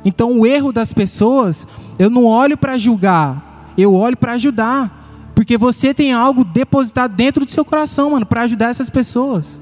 Então 0.05 0.37
o 0.37 0.45
erro 0.45 0.73
das 0.73 0.93
pessoas, 0.93 1.65
eu 1.97 2.11
não 2.11 2.25
olho 2.25 2.59
para 2.59 2.77
julgar, 2.77 3.73
eu 3.79 3.95
olho 3.95 4.17
para 4.17 4.33
ajudar. 4.33 5.31
Porque 5.33 5.57
você 5.57 5.95
tem 5.95 6.13
algo 6.13 6.43
depositado 6.43 7.15
dentro 7.15 7.45
do 7.45 7.51
seu 7.53 7.65
coração, 7.65 8.11
mano, 8.11 8.27
para 8.27 8.43
ajudar 8.43 8.71
essas 8.71 8.91
pessoas. 8.91 9.62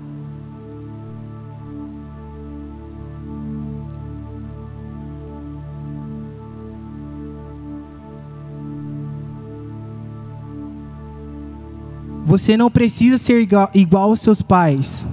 Você 12.31 12.57
não 12.57 12.71
precisa 12.71 13.19
ser 13.19 13.41
igual, 13.41 13.69
igual 13.75 14.11
aos 14.11 14.21
seus 14.21 14.41
pais. 14.41 15.05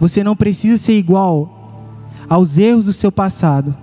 Você 0.00 0.24
não 0.24 0.34
precisa 0.34 0.78
ser 0.78 0.94
igual 0.94 2.08
aos 2.26 2.56
erros 2.56 2.86
do 2.86 2.92
seu 2.94 3.12
passado. 3.12 3.76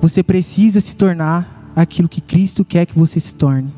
Você 0.00 0.22
precisa 0.22 0.80
se 0.80 0.96
tornar 0.96 1.72
aquilo 1.74 2.08
que 2.08 2.20
Cristo 2.20 2.64
quer 2.64 2.86
que 2.86 2.96
você 2.96 3.18
se 3.18 3.34
torne. 3.34 3.74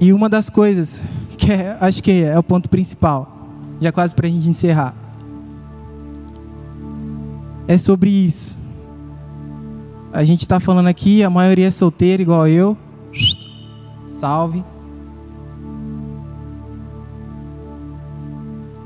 E 0.00 0.10
uma 0.10 0.26
das 0.26 0.48
coisas 0.48 1.02
que 1.36 1.52
é, 1.52 1.76
acho 1.82 2.02
que 2.02 2.22
é 2.22 2.38
o 2.38 2.42
ponto 2.42 2.70
principal, 2.70 3.46
já 3.78 3.92
quase 3.92 4.14
para 4.14 4.26
a 4.26 4.30
gente 4.30 4.48
encerrar, 4.48 4.94
é 7.68 7.76
sobre 7.76 8.08
isso. 8.08 8.64
A 10.16 10.24
gente 10.24 10.40
está 10.40 10.58
falando 10.58 10.86
aqui, 10.86 11.22
a 11.22 11.28
maioria 11.28 11.66
é 11.66 11.70
solteira, 11.70 12.22
igual 12.22 12.48
eu. 12.48 12.74
Salve. 14.08 14.64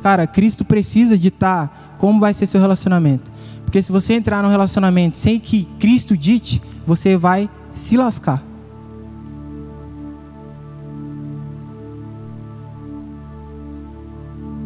Cara, 0.03 0.27
Cristo 0.27 0.65
precisa 0.65 1.17
ditar 1.17 1.95
como 1.99 2.19
vai 2.19 2.35
ser 2.35 2.47
seu 2.47 2.61
relacionamento. 2.61 3.31
Porque 3.65 3.81
se 3.81 3.93
você 3.93 4.15
entrar 4.15 4.43
num 4.43 4.49
relacionamento 4.49 5.17
sem 5.17 5.39
que 5.39 5.67
Cristo 5.79 6.17
dite, 6.17 6.61
você 6.85 7.17
vai 7.17 7.49
se 7.73 7.97
lascar. 7.97 8.43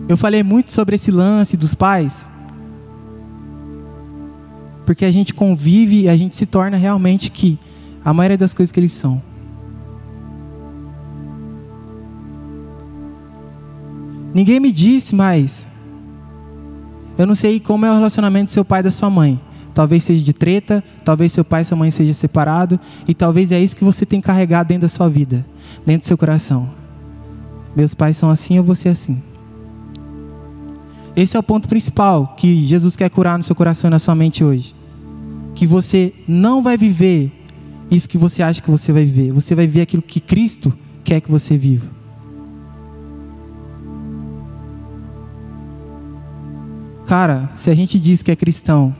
Eu 0.08 0.16
falei 0.16 0.42
muito 0.42 0.72
sobre 0.72 0.94
esse 0.94 1.10
lance 1.10 1.58
dos 1.58 1.74
pais, 1.74 2.26
porque 4.84 5.04
a 5.04 5.10
gente 5.10 5.32
convive 5.32 6.02
e 6.02 6.08
a 6.08 6.16
gente 6.16 6.36
se 6.36 6.46
torna 6.46 6.76
realmente 6.76 7.30
que 7.30 7.58
a 8.04 8.12
maioria 8.12 8.36
das 8.36 8.52
coisas 8.52 8.70
que 8.70 8.80
eles 8.80 8.92
são. 8.92 9.22
Ninguém 14.34 14.58
me 14.58 14.72
disse, 14.72 15.14
mas 15.14 15.68
eu 17.16 17.26
não 17.26 17.34
sei 17.34 17.60
como 17.60 17.86
é 17.86 17.90
o 17.90 17.94
relacionamento 17.94 18.46
do 18.46 18.52
seu 18.52 18.64
pai 18.64 18.80
e 18.80 18.82
da 18.82 18.90
sua 18.90 19.08
mãe. 19.08 19.40
Talvez 19.72 20.04
seja 20.04 20.22
de 20.22 20.32
treta, 20.32 20.82
talvez 21.04 21.32
seu 21.32 21.44
pai 21.44 21.62
e 21.62 21.64
sua 21.64 21.76
mãe 21.76 21.90
sejam 21.90 22.14
separados, 22.14 22.78
e 23.08 23.14
talvez 23.14 23.50
é 23.50 23.60
isso 23.60 23.76
que 23.76 23.84
você 23.84 24.04
tem 24.06 24.20
carregado 24.20 24.68
dentro 24.68 24.82
da 24.82 24.88
sua 24.88 25.08
vida, 25.08 25.44
dentro 25.84 26.04
do 26.04 26.06
seu 26.06 26.18
coração. 26.18 26.70
Meus 27.74 27.94
pais 27.94 28.16
são 28.16 28.30
assim, 28.30 28.56
eu 28.56 28.62
vou 28.62 28.74
ser 28.74 28.90
assim. 28.90 29.20
Esse 31.16 31.36
é 31.36 31.40
o 31.40 31.42
ponto 31.42 31.68
principal 31.68 32.34
que 32.36 32.66
Jesus 32.66 32.96
quer 32.96 33.08
curar 33.08 33.38
no 33.38 33.44
seu 33.44 33.54
coração 33.54 33.88
e 33.88 33.92
na 33.92 33.98
sua 33.98 34.14
mente 34.14 34.42
hoje. 34.42 34.74
Que 35.54 35.66
você 35.66 36.12
não 36.26 36.62
vai 36.62 36.76
viver 36.76 37.32
isso 37.90 38.08
que 38.08 38.18
você 38.18 38.42
acha 38.42 38.60
que 38.60 38.70
você 38.70 38.92
vai 38.92 39.04
viver. 39.04 39.30
Você 39.32 39.54
vai 39.54 39.66
viver 39.66 39.82
aquilo 39.82 40.02
que 40.02 40.18
Cristo 40.18 40.72
quer 41.04 41.20
que 41.20 41.30
você 41.30 41.56
viva. 41.56 41.88
Cara, 47.06 47.50
se 47.54 47.70
a 47.70 47.74
gente 47.74 47.98
diz 47.98 48.22
que 48.22 48.30
é 48.30 48.36
cristão 48.36 48.94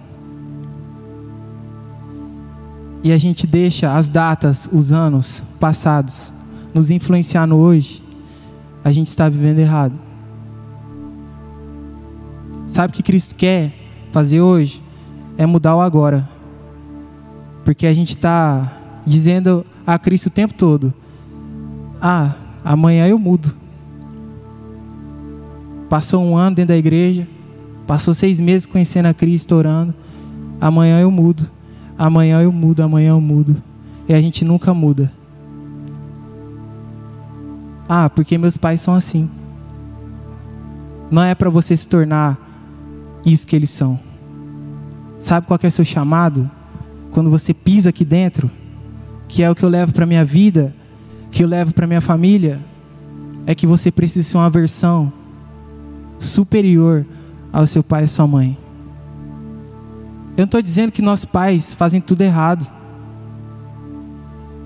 e 3.02 3.10
a 3.10 3.18
gente 3.18 3.46
deixa 3.46 3.96
as 3.96 4.08
datas, 4.08 4.68
os 4.70 4.92
anos 4.92 5.42
passados 5.58 6.32
nos 6.72 6.90
influenciar 6.90 7.46
no 7.46 7.56
hoje, 7.56 8.02
a 8.84 8.92
gente 8.92 9.08
está 9.08 9.28
vivendo 9.28 9.58
errado. 9.58 9.94
Sabe 12.74 12.92
o 12.92 12.96
que 12.96 13.04
Cristo 13.04 13.36
quer 13.36 13.72
fazer 14.10 14.40
hoje? 14.40 14.82
É 15.38 15.46
mudar 15.46 15.76
o 15.76 15.80
agora. 15.80 16.28
Porque 17.64 17.86
a 17.86 17.94
gente 17.94 18.16
está 18.16 18.80
dizendo 19.06 19.64
a 19.86 19.96
Cristo 19.96 20.26
o 20.26 20.30
tempo 20.30 20.52
todo: 20.52 20.92
Ah, 22.02 22.32
amanhã 22.64 23.06
eu 23.06 23.16
mudo. 23.16 23.54
Passou 25.88 26.20
um 26.20 26.36
ano 26.36 26.56
dentro 26.56 26.70
da 26.70 26.76
igreja, 26.76 27.28
Passou 27.86 28.12
seis 28.12 28.40
meses 28.40 28.66
conhecendo 28.66 29.06
a 29.06 29.14
Cristo, 29.14 29.54
orando. 29.54 29.94
Amanhã 30.60 30.98
eu 30.98 31.12
mudo. 31.12 31.48
Amanhã 31.96 32.42
eu 32.42 32.50
mudo, 32.50 32.82
amanhã 32.82 33.10
eu 33.10 33.20
mudo. 33.20 33.54
E 34.08 34.12
a 34.12 34.20
gente 34.20 34.44
nunca 34.44 34.74
muda. 34.74 35.12
Ah, 37.88 38.10
porque 38.10 38.36
meus 38.36 38.56
pais 38.56 38.80
são 38.80 38.94
assim. 38.94 39.30
Não 41.08 41.22
é 41.22 41.36
para 41.36 41.48
você 41.48 41.76
se 41.76 41.86
tornar 41.86 42.43
isso 43.24 43.46
que 43.46 43.56
eles 43.56 43.70
são. 43.70 43.98
Sabe 45.18 45.46
qual 45.46 45.58
é 45.62 45.66
o 45.66 45.70
seu 45.70 45.84
chamado? 45.84 46.50
Quando 47.10 47.30
você 47.30 47.54
pisa 47.54 47.88
aqui 47.88 48.04
dentro, 48.04 48.50
que 49.28 49.42
é 49.42 49.50
o 49.50 49.54
que 49.54 49.64
eu 49.64 49.68
levo 49.68 49.92
para 49.92 50.06
minha 50.06 50.24
vida, 50.24 50.74
que 51.30 51.42
eu 51.42 51.48
levo 51.48 51.72
para 51.72 51.86
minha 51.86 52.00
família, 52.00 52.60
é 53.46 53.54
que 53.54 53.66
você 53.66 53.90
precisa 53.90 54.28
ser 54.28 54.36
uma 54.36 54.50
versão 54.50 55.12
superior 56.18 57.06
ao 57.52 57.66
seu 57.66 57.82
pai 57.82 58.04
e 58.04 58.08
sua 58.08 58.26
mãe. 58.26 58.58
Eu 60.36 60.42
não 60.42 60.44
estou 60.44 60.62
dizendo 60.62 60.90
que 60.90 61.02
nossos 61.02 61.24
pais 61.24 61.74
fazem 61.74 62.00
tudo 62.00 62.22
errado. 62.22 62.68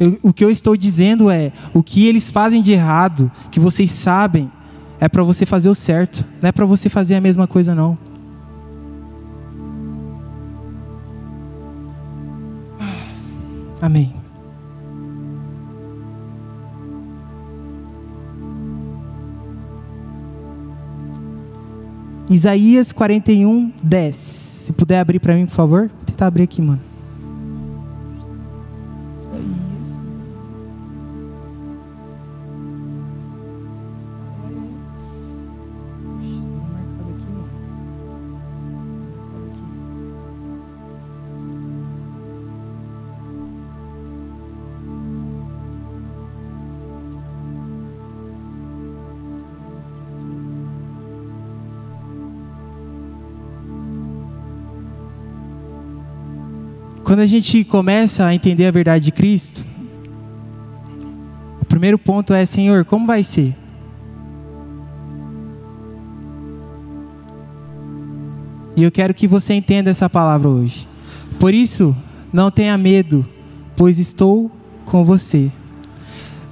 Eu, 0.01 0.19
o 0.23 0.33
que 0.33 0.45
eu 0.45 0.51
estou 0.51 0.77
dizendo 0.77 1.31
é: 1.31 1.53
o 1.75 1.83
que 1.83 2.07
eles 2.07 2.31
fazem 2.31 2.63
de 2.63 2.73
errado, 2.73 3.31
que 3.51 3.61
vocês 3.61 3.91
sabem, 3.91 4.51
é 4.99 5.09
para 5.09 5.23
você 5.23 5.45
fazer 5.45 5.69
o 5.69 5.75
certo, 5.75 6.25
não 6.41 6.49
é 6.49 6.53
para 6.53 6.65
você 6.65 6.89
fazer 6.89 7.15
a 7.15 7.21
mesma 7.21 7.47
coisa, 7.47 7.75
não. 7.75 8.08
Amém. 13.81 14.13
Isaías 22.31 22.93
41, 22.93 23.73
10. 23.83 24.17
Se 24.17 24.73
puder 24.75 25.01
abrir 25.01 25.19
para 25.19 25.35
mim, 25.35 25.47
por 25.47 25.55
favor. 25.55 25.89
Vou 25.89 26.05
tentar 26.05 26.27
abrir 26.27 26.43
aqui, 26.43 26.61
mano. 26.61 26.81
Quando 57.09 57.21
a 57.21 57.27
gente 57.27 57.65
começa 57.65 58.27
a 58.27 58.35
entender 58.35 58.67
a 58.67 58.71
verdade 58.71 59.07
de 59.07 59.13
Cristo, 59.13 59.67
o 61.59 61.65
primeiro 61.65 61.99
ponto 61.99 62.35
é: 62.35 62.45
Senhor, 62.45 62.85
como 62.85 63.07
vai 63.07 63.25
ser? 63.25 63.57
E 68.77 68.83
eu 68.83 68.93
quero 68.93 69.15
que 69.15 69.27
você 69.27 69.55
entenda 69.55 69.89
essa 69.89 70.11
palavra 70.11 70.51
hoje. 70.51 70.87
Por 71.41 71.55
isso, 71.55 71.97
não 72.31 72.51
tenha 72.51 72.77
medo, 72.77 73.27
pois 73.75 73.99
estou 73.99 74.51
com 74.85 75.03
você. 75.03 75.51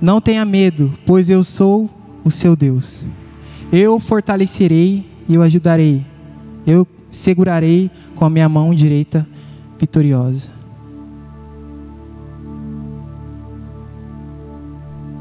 Não 0.01 0.23
tenha 0.23 0.47
medo, 0.47 0.91
pois 1.05 1.29
eu 1.29 1.45
sou 1.45 1.91
o 2.25 2.31
seu 2.31 2.57
Deus. 2.57 3.07
Eu 3.71 3.97
o 3.97 4.01
fortalecerei 4.01 5.05
e 5.29 5.37
o 5.37 5.43
ajudarei. 5.43 6.03
Eu 6.67 6.89
segurarei 7.11 7.91
com 8.15 8.25
a 8.25 8.31
minha 8.31 8.49
mão 8.49 8.75
direita 8.75 9.29
vitoriosa. 9.79 10.51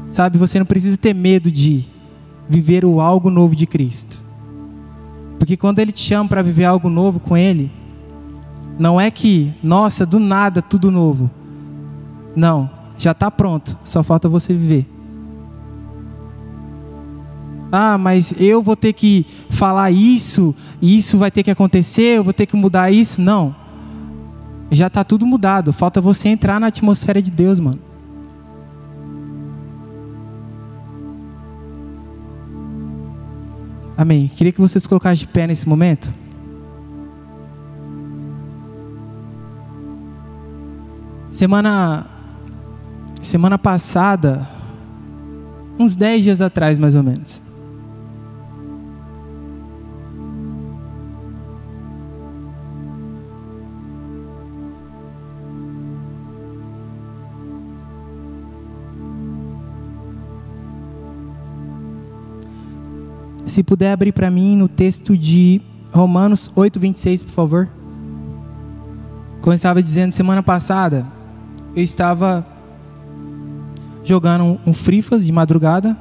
Sabe, 0.08 0.38
você 0.38 0.58
não 0.58 0.66
precisa 0.66 0.96
ter 0.96 1.14
medo 1.14 1.50
de 1.50 1.84
viver 2.48 2.84
o 2.84 3.00
algo 3.00 3.28
novo 3.28 3.54
de 3.54 3.66
Cristo. 3.66 4.18
Porque 5.38 5.56
quando 5.56 5.78
Ele 5.78 5.92
te 5.92 6.00
chama 6.00 6.28
para 6.28 6.42
viver 6.42 6.64
algo 6.64 6.88
novo 6.88 7.20
com 7.20 7.36
Ele, 7.36 7.70
não 8.78 9.00
é 9.00 9.10
que, 9.10 9.52
nossa, 9.62 10.06
do 10.06 10.18
nada 10.18 10.62
tudo 10.62 10.90
novo. 10.90 11.30
Não, 12.34 12.70
já 12.96 13.10
está 13.10 13.30
pronto, 13.30 13.76
só 13.84 14.02
falta 14.02 14.28
você 14.28 14.54
viver. 14.54 14.86
Ah, 17.70 17.98
mas 17.98 18.32
eu 18.38 18.62
vou 18.62 18.76
ter 18.76 18.92
que 18.92 19.26
falar 19.50 19.90
isso, 19.90 20.54
isso 20.80 21.18
vai 21.18 21.30
ter 21.30 21.42
que 21.42 21.50
acontecer, 21.50 22.18
eu 22.18 22.24
vou 22.24 22.32
ter 22.32 22.46
que 22.46 22.56
mudar 22.56 22.90
isso. 22.90 23.20
Não 23.20 23.65
já 24.70 24.88
está 24.88 25.04
tudo 25.04 25.26
mudado. 25.26 25.72
Falta 25.72 26.00
você 26.00 26.28
entrar 26.28 26.60
na 26.60 26.66
atmosfera 26.66 27.22
de 27.22 27.30
Deus, 27.30 27.60
mano. 27.60 27.78
Amém. 33.96 34.30
Queria 34.34 34.52
que 34.52 34.60
vocês 34.60 34.86
colocassem 34.86 35.26
de 35.26 35.28
pé 35.28 35.46
nesse 35.46 35.68
momento. 35.68 36.12
Semana 41.30 42.06
semana 43.22 43.58
passada, 43.58 44.46
uns 45.78 45.96
10 45.96 46.22
dias 46.22 46.40
atrás 46.40 46.78
mais 46.78 46.94
ou 46.94 47.02
menos. 47.02 47.42
Se 63.46 63.62
puder 63.62 63.92
abrir 63.92 64.10
para 64.10 64.28
mim 64.28 64.56
no 64.56 64.68
texto 64.68 65.16
de 65.16 65.62
Romanos 65.92 66.50
8, 66.54 66.80
26, 66.80 67.22
por 67.22 67.30
favor. 67.30 67.68
Como 69.40 69.52
eu 69.52 69.56
estava 69.56 69.80
dizendo 69.80 70.10
semana 70.10 70.42
passada, 70.42 71.06
eu 71.74 71.82
estava 71.82 72.44
jogando 74.02 74.58
um 74.66 74.74
frifas 74.74 75.24
de 75.24 75.30
madrugada. 75.30 75.96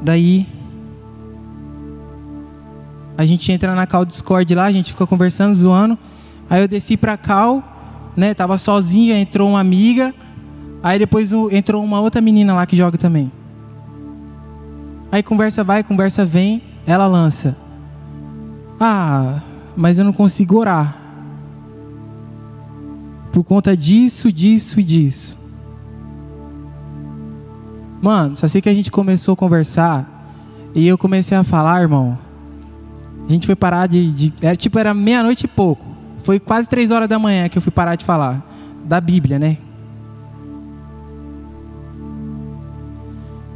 Daí 0.00 0.48
a 3.18 3.26
gente 3.26 3.52
entra 3.52 3.74
na 3.74 3.86
cal 3.86 4.06
Discord 4.06 4.54
lá, 4.54 4.64
a 4.64 4.72
gente 4.72 4.92
fica 4.92 5.06
conversando, 5.06 5.54
zoando. 5.54 5.98
Aí 6.48 6.62
eu 6.62 6.66
desci 6.66 6.96
pra 6.96 7.18
cal, 7.18 7.62
né? 8.16 8.32
Tava 8.32 8.56
sozinha, 8.56 9.20
entrou 9.20 9.50
uma 9.50 9.60
amiga. 9.60 10.14
Aí 10.82 10.98
depois 10.98 11.30
entrou 11.50 11.84
uma 11.84 12.00
outra 12.00 12.22
menina 12.22 12.54
lá 12.54 12.64
que 12.64 12.74
joga 12.74 12.96
também. 12.96 13.30
Aí 15.12 15.22
conversa 15.22 15.62
vai, 15.62 15.84
conversa 15.84 16.24
vem, 16.24 16.62
ela 16.86 17.06
lança. 17.06 17.54
Ah, 18.80 19.42
mas 19.76 19.98
eu 19.98 20.06
não 20.06 20.12
consigo 20.12 20.58
orar. 20.58 20.96
Por 23.30 23.44
conta 23.44 23.76
disso, 23.76 24.32
disso 24.32 24.80
e 24.80 24.82
disso. 24.82 25.38
Mano, 28.00 28.34
só 28.36 28.48
sei 28.48 28.62
que 28.62 28.70
a 28.70 28.74
gente 28.74 28.90
começou 28.90 29.34
a 29.34 29.36
conversar 29.36 30.08
e 30.74 30.88
eu 30.88 30.96
comecei 30.96 31.36
a 31.36 31.44
falar, 31.44 31.82
irmão. 31.82 32.18
A 33.28 33.30
gente 33.30 33.46
foi 33.46 33.54
parar 33.54 33.86
de. 33.86 34.10
de 34.10 34.34
era, 34.40 34.56
tipo, 34.56 34.78
era 34.78 34.94
meia-noite 34.94 35.44
e 35.44 35.48
pouco. 35.48 35.86
Foi 36.24 36.40
quase 36.40 36.68
três 36.68 36.90
horas 36.90 37.08
da 37.08 37.18
manhã 37.18 37.50
que 37.50 37.58
eu 37.58 37.62
fui 37.62 37.70
parar 37.70 37.96
de 37.96 38.04
falar. 38.04 38.42
Da 38.84 38.98
Bíblia, 38.98 39.38
né? 39.38 39.58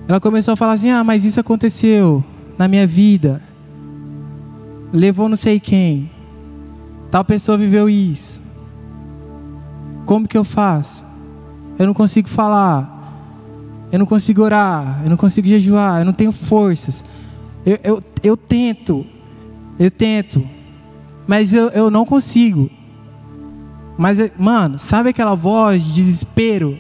Ela 0.08 0.20
começou 0.20 0.52
a 0.52 0.56
falar 0.56 0.72
assim: 0.72 0.90
ah, 0.90 1.02
mas 1.02 1.24
isso 1.24 1.40
aconteceu 1.40 2.24
na 2.56 2.68
minha 2.68 2.86
vida. 2.86 3.42
Levou 4.92 5.28
não 5.28 5.36
sei 5.36 5.58
quem. 5.58 6.10
Tal 7.10 7.24
pessoa 7.24 7.58
viveu 7.58 7.88
isso. 7.88 8.40
Como 10.04 10.28
que 10.28 10.38
eu 10.38 10.44
faço? 10.44 11.04
Eu 11.78 11.86
não 11.86 11.94
consigo 11.94 12.28
falar. 12.28 12.92
Eu 13.90 13.98
não 13.98 14.06
consigo 14.06 14.42
orar. 14.42 15.02
Eu 15.04 15.10
não 15.10 15.16
consigo 15.16 15.46
jejuar. 15.46 16.00
Eu 16.00 16.04
não 16.04 16.12
tenho 16.12 16.32
forças. 16.32 17.04
Eu, 17.64 17.78
eu, 17.82 18.02
eu 18.22 18.36
tento. 18.36 19.04
Eu 19.78 19.90
tento. 19.90 20.46
Mas 21.26 21.52
eu, 21.52 21.68
eu 21.70 21.90
não 21.90 22.04
consigo. 22.04 22.70
Mas, 23.98 24.18
mano, 24.38 24.78
sabe 24.78 25.10
aquela 25.10 25.34
voz 25.34 25.82
de 25.82 25.92
desespero? 25.94 26.78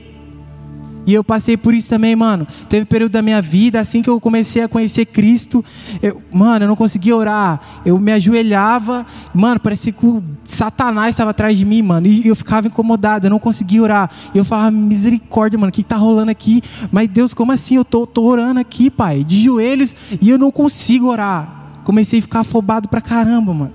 E 1.06 1.14
eu 1.14 1.22
passei 1.22 1.56
por 1.56 1.72
isso 1.72 1.88
também, 1.88 2.16
mano. 2.16 2.44
Teve 2.68 2.82
um 2.82 2.86
período 2.86 3.12
da 3.12 3.22
minha 3.22 3.40
vida, 3.40 3.78
assim 3.78 4.02
que 4.02 4.10
eu 4.10 4.20
comecei 4.20 4.62
a 4.62 4.68
conhecer 4.68 5.06
Cristo, 5.06 5.64
eu, 6.02 6.20
mano, 6.32 6.64
eu 6.64 6.68
não 6.68 6.74
conseguia 6.74 7.14
orar. 7.14 7.60
Eu 7.84 7.96
me 7.98 8.10
ajoelhava, 8.10 9.06
mano, 9.32 9.60
parecia 9.60 9.92
que 9.92 10.04
o 10.04 10.22
Satanás 10.44 11.10
estava 11.10 11.30
atrás 11.30 11.56
de 11.56 11.64
mim, 11.64 11.80
mano. 11.80 12.08
E 12.08 12.26
eu 12.26 12.34
ficava 12.34 12.66
incomodado, 12.66 13.26
eu 13.26 13.30
não 13.30 13.38
conseguia 13.38 13.80
orar. 13.80 14.10
E 14.34 14.38
eu 14.38 14.44
falava, 14.44 14.72
misericórdia, 14.72 15.56
mano, 15.56 15.70
o 15.70 15.72
que 15.72 15.82
está 15.82 15.96
rolando 15.96 16.30
aqui? 16.32 16.60
Mas 16.90 17.08
Deus, 17.08 17.32
como 17.32 17.52
assim? 17.52 17.76
Eu 17.76 17.84
tô, 17.84 18.04
tô 18.04 18.24
orando 18.24 18.58
aqui, 18.58 18.90
pai, 18.90 19.22
de 19.22 19.44
joelhos, 19.44 19.94
e 20.20 20.28
eu 20.28 20.38
não 20.38 20.50
consigo 20.50 21.06
orar. 21.06 21.80
comecei 21.84 22.18
a 22.18 22.22
ficar 22.22 22.40
afobado 22.40 22.88
pra 22.88 23.00
caramba, 23.00 23.54
mano. 23.54 23.74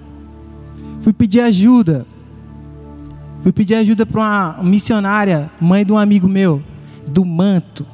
Fui 0.99 1.13
pedir 1.13 1.39
ajuda. 1.39 2.05
Fui 3.41 3.51
pedir 3.53 3.75
ajuda 3.75 4.05
para 4.05 4.21
uma 4.21 4.63
missionária, 4.63 5.49
mãe 5.59 5.83
de 5.83 5.91
um 5.91 5.97
amigo 5.97 6.27
meu, 6.27 6.61
do 7.07 7.25
manto. 7.25 7.85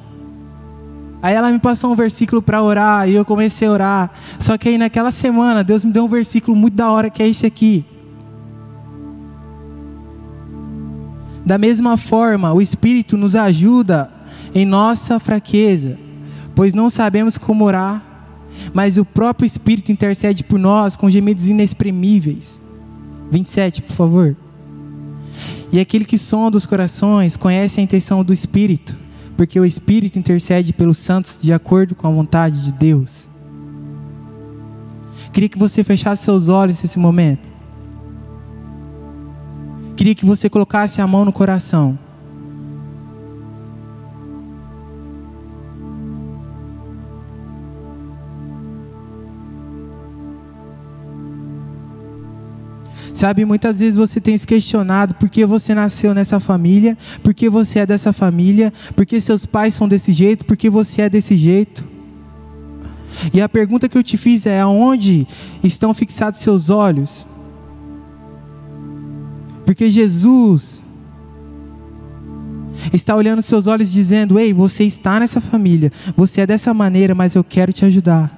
Aí 1.20 1.34
ela 1.34 1.50
me 1.50 1.58
passou 1.58 1.92
um 1.92 1.96
versículo 1.96 2.40
para 2.40 2.62
orar 2.62 3.08
e 3.08 3.14
eu 3.14 3.24
comecei 3.24 3.66
a 3.66 3.72
orar. 3.72 4.10
Só 4.38 4.56
que 4.56 4.68
aí 4.68 4.78
naquela 4.78 5.10
semana 5.10 5.64
Deus 5.64 5.84
me 5.84 5.92
deu 5.92 6.04
um 6.04 6.08
versículo 6.08 6.56
muito 6.56 6.74
da 6.74 6.90
hora 6.90 7.10
que 7.10 7.22
é 7.22 7.28
esse 7.28 7.44
aqui. 7.44 7.84
Da 11.44 11.56
mesma 11.56 11.96
forma, 11.96 12.52
o 12.52 12.60
Espírito 12.60 13.16
nos 13.16 13.34
ajuda 13.34 14.12
em 14.54 14.66
nossa 14.66 15.18
fraqueza, 15.18 15.98
pois 16.54 16.74
não 16.74 16.90
sabemos 16.90 17.38
como 17.38 17.64
orar, 17.64 18.02
mas 18.74 18.98
o 18.98 19.04
próprio 19.04 19.46
Espírito 19.46 19.90
intercede 19.90 20.44
por 20.44 20.58
nós 20.58 20.94
com 20.94 21.08
gemidos 21.08 21.48
inexprimíveis. 21.48 22.60
27, 23.30 23.82
por 23.82 23.96
favor. 23.96 24.36
E 25.70 25.78
aquele 25.78 26.04
que 26.04 26.16
sonda 26.16 26.56
os 26.56 26.66
corações 26.66 27.36
conhece 27.36 27.78
a 27.78 27.82
intenção 27.82 28.24
do 28.24 28.32
Espírito, 28.32 28.96
porque 29.36 29.60
o 29.60 29.64
Espírito 29.64 30.18
intercede 30.18 30.72
pelos 30.72 30.96
santos 30.98 31.38
de 31.40 31.52
acordo 31.52 31.94
com 31.94 32.06
a 32.06 32.10
vontade 32.10 32.64
de 32.64 32.72
Deus. 32.72 33.28
Queria 35.32 35.48
que 35.48 35.58
você 35.58 35.84
fechasse 35.84 36.24
seus 36.24 36.48
olhos 36.48 36.80
nesse 36.82 36.98
momento. 36.98 37.48
Queria 39.94 40.14
que 40.14 40.24
você 40.24 40.48
colocasse 40.48 41.00
a 41.00 41.06
mão 41.06 41.24
no 41.24 41.32
coração. 41.32 41.98
Sabe, 53.18 53.44
muitas 53.44 53.80
vezes 53.80 53.96
você 53.96 54.20
tem 54.20 54.38
se 54.38 54.46
questionado 54.46 55.16
por 55.16 55.28
que 55.28 55.44
você 55.44 55.74
nasceu 55.74 56.14
nessa 56.14 56.38
família, 56.38 56.96
por 57.20 57.34
que 57.34 57.48
você 57.48 57.80
é 57.80 57.86
dessa 57.86 58.12
família, 58.12 58.72
por 58.94 59.04
que 59.04 59.20
seus 59.20 59.44
pais 59.44 59.74
são 59.74 59.88
desse 59.88 60.12
jeito, 60.12 60.44
por 60.44 60.56
que 60.56 60.70
você 60.70 61.02
é 61.02 61.10
desse 61.10 61.34
jeito. 61.34 61.84
E 63.34 63.40
a 63.40 63.48
pergunta 63.48 63.88
que 63.88 63.98
eu 63.98 64.04
te 64.04 64.16
fiz 64.16 64.46
é: 64.46 64.60
aonde 64.60 65.26
estão 65.64 65.92
fixados 65.92 66.38
seus 66.38 66.70
olhos? 66.70 67.26
Porque 69.66 69.90
Jesus 69.90 70.80
está 72.92 73.16
olhando 73.16 73.42
seus 73.42 73.66
olhos 73.66 73.90
dizendo: 73.90 74.38
Ei, 74.38 74.52
você 74.52 74.84
está 74.84 75.18
nessa 75.18 75.40
família, 75.40 75.90
você 76.14 76.42
é 76.42 76.46
dessa 76.46 76.72
maneira, 76.72 77.16
mas 77.16 77.34
eu 77.34 77.42
quero 77.42 77.72
te 77.72 77.84
ajudar. 77.84 78.37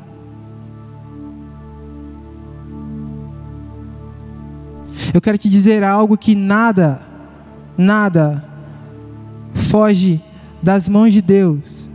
Eu 5.13 5.21
quero 5.21 5.39
te 5.39 5.49
dizer 5.49 5.83
algo 5.83 6.17
que 6.17 6.35
nada, 6.35 7.03
nada 7.77 8.45
foge 9.53 10.23
das 10.63 10.89
mãos 10.89 11.13
de 11.13 11.23
Deus. 11.23 11.91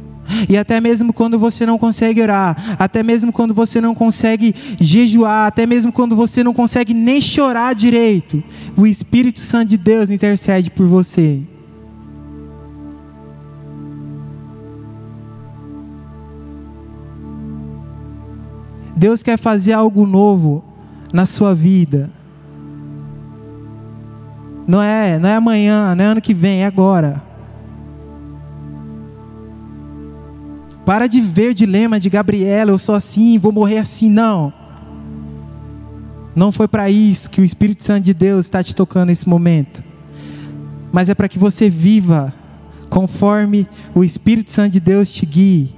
E 0.49 0.57
até 0.57 0.81
mesmo 0.81 1.13
quando 1.13 1.37
você 1.37 1.65
não 1.65 1.77
consegue 1.77 2.21
orar, 2.21 2.75
até 2.79 3.03
mesmo 3.03 3.31
quando 3.31 3.53
você 3.53 3.79
não 3.79 3.93
consegue 3.93 4.53
jejuar, 4.79 5.47
até 5.47 5.65
mesmo 5.65 5.91
quando 5.91 6.15
você 6.15 6.43
não 6.43 6.53
consegue 6.53 6.93
nem 6.93 7.21
chorar 7.21 7.75
direito, 7.75 8.43
o 8.75 8.87
Espírito 8.87 9.39
Santo 9.39 9.69
de 9.69 9.77
Deus 9.77 10.09
intercede 10.09 10.71
por 10.71 10.87
você. 10.87 11.43
Deus 18.95 19.21
quer 19.21 19.37
fazer 19.37 19.73
algo 19.73 20.05
novo 20.05 20.63
na 21.13 21.25
sua 21.25 21.53
vida. 21.53 22.14
Não 24.67 24.81
é, 24.81 25.19
não 25.19 25.29
é 25.29 25.35
amanhã, 25.35 25.93
não 25.95 26.03
é 26.03 26.07
ano 26.07 26.21
que 26.21 26.33
vem, 26.33 26.63
é 26.63 26.65
agora. 26.65 27.21
Para 30.85 31.07
de 31.07 31.19
ver 31.19 31.51
o 31.51 31.55
dilema 31.55 31.99
de 31.99 32.09
Gabriela, 32.09 32.71
eu 32.71 32.77
sou 32.77 32.95
assim, 32.95 33.37
vou 33.37 33.51
morrer 33.51 33.79
assim, 33.79 34.09
não. 34.09 34.53
Não 36.35 36.51
foi 36.51 36.67
para 36.67 36.89
isso 36.89 37.29
que 37.29 37.41
o 37.41 37.45
Espírito 37.45 37.83
Santo 37.83 38.03
de 38.03 38.13
Deus 38.13 38.45
está 38.45 38.63
te 38.63 38.75
tocando 38.75 39.07
nesse 39.07 39.27
momento. 39.27 39.83
Mas 40.91 41.09
é 41.09 41.15
para 41.15 41.29
que 41.29 41.39
você 41.39 41.69
viva 41.69 42.33
conforme 42.89 43.67
o 43.93 44.03
Espírito 44.03 44.51
Santo 44.51 44.73
de 44.73 44.79
Deus 44.79 45.09
te 45.09 45.25
guie. 45.25 45.73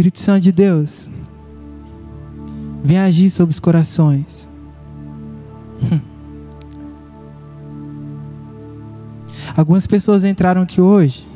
Espírito 0.00 0.18
Santo 0.18 0.40
de 0.40 0.50
Deus, 0.50 1.10
vem 2.82 2.98
agir 2.98 3.28
sobre 3.28 3.52
os 3.52 3.60
corações. 3.60 4.48
Hum. 5.82 6.00
Algumas 9.54 9.86
pessoas 9.86 10.24
entraram 10.24 10.62
aqui 10.62 10.80
hoje 10.80 11.28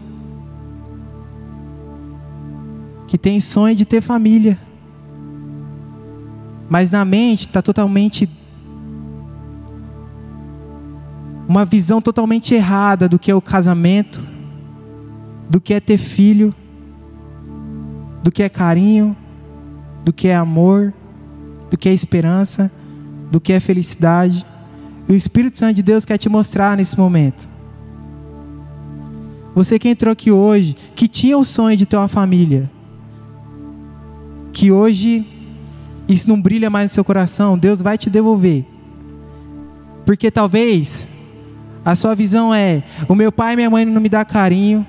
que 3.06 3.18
tem 3.18 3.38
sonho 3.38 3.76
de 3.76 3.84
ter 3.84 4.00
família, 4.00 4.58
mas 6.66 6.90
na 6.90 7.04
mente 7.04 7.46
está 7.48 7.60
totalmente 7.60 8.26
uma 11.46 11.66
visão 11.66 12.00
totalmente 12.00 12.54
errada 12.54 13.10
do 13.10 13.18
que 13.18 13.30
é 13.30 13.34
o 13.34 13.42
casamento, 13.42 14.22
do 15.50 15.60
que 15.60 15.74
é 15.74 15.80
ter 15.80 15.98
filho 15.98 16.54
do 18.24 18.32
que 18.32 18.42
é 18.42 18.48
carinho, 18.48 19.14
do 20.02 20.10
que 20.10 20.28
é 20.28 20.34
amor, 20.34 20.94
do 21.70 21.76
que 21.76 21.90
é 21.90 21.92
esperança, 21.92 22.72
do 23.30 23.38
que 23.38 23.52
é 23.52 23.60
felicidade. 23.60 24.46
E 25.06 25.12
o 25.12 25.14
Espírito 25.14 25.58
Santo 25.58 25.74
de 25.74 25.82
Deus 25.82 26.06
quer 26.06 26.16
te 26.16 26.30
mostrar 26.30 26.74
nesse 26.74 26.98
momento. 26.98 27.46
Você 29.54 29.78
que 29.78 29.90
entrou 29.90 30.10
aqui 30.10 30.30
hoje, 30.30 30.74
que 30.96 31.06
tinha 31.06 31.36
o 31.36 31.44
sonho 31.44 31.76
de 31.76 31.84
ter 31.84 31.98
uma 31.98 32.08
família, 32.08 32.70
que 34.54 34.72
hoje 34.72 35.26
isso 36.08 36.26
não 36.26 36.40
brilha 36.40 36.70
mais 36.70 36.90
no 36.90 36.94
seu 36.94 37.04
coração, 37.04 37.58
Deus 37.58 37.82
vai 37.82 37.98
te 37.98 38.08
devolver. 38.08 38.64
Porque 40.06 40.30
talvez 40.30 41.06
a 41.84 41.94
sua 41.94 42.14
visão 42.14 42.54
é: 42.54 42.82
o 43.06 43.14
meu 43.14 43.30
pai 43.30 43.52
e 43.52 43.56
minha 43.56 43.70
mãe 43.70 43.84
não 43.84 44.00
me 44.00 44.08
dão 44.08 44.24
carinho, 44.24 44.86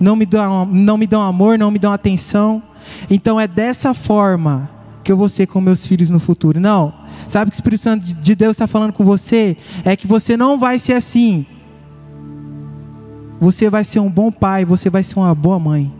não 0.00 0.16
me 0.16 0.26
dão, 0.26 0.66
não 0.66 0.96
me 0.96 1.06
dão 1.06 1.22
amor, 1.22 1.58
não 1.58 1.70
me 1.70 1.78
dão 1.78 1.92
atenção. 1.92 2.62
Então 3.10 3.40
é 3.40 3.46
dessa 3.46 3.94
forma 3.94 4.70
que 5.02 5.12
eu 5.12 5.16
vou 5.16 5.28
ser 5.28 5.46
com 5.46 5.60
meus 5.60 5.86
filhos 5.86 6.10
no 6.10 6.18
futuro. 6.18 6.58
Não. 6.58 6.92
Sabe 7.28 7.48
o 7.48 7.50
que 7.50 7.56
o 7.56 7.58
Espírito 7.58 7.82
Santo 7.82 8.04
de 8.04 8.34
Deus 8.34 8.52
está 8.52 8.66
falando 8.66 8.92
com 8.92 9.04
você? 9.04 9.56
É 9.84 9.94
que 9.94 10.06
você 10.06 10.36
não 10.36 10.58
vai 10.58 10.78
ser 10.78 10.94
assim. 10.94 11.46
Você 13.40 13.68
vai 13.68 13.84
ser 13.84 14.00
um 14.00 14.10
bom 14.10 14.32
pai, 14.32 14.64
você 14.64 14.88
vai 14.88 15.02
ser 15.02 15.18
uma 15.18 15.34
boa 15.34 15.58
mãe. 15.58 15.92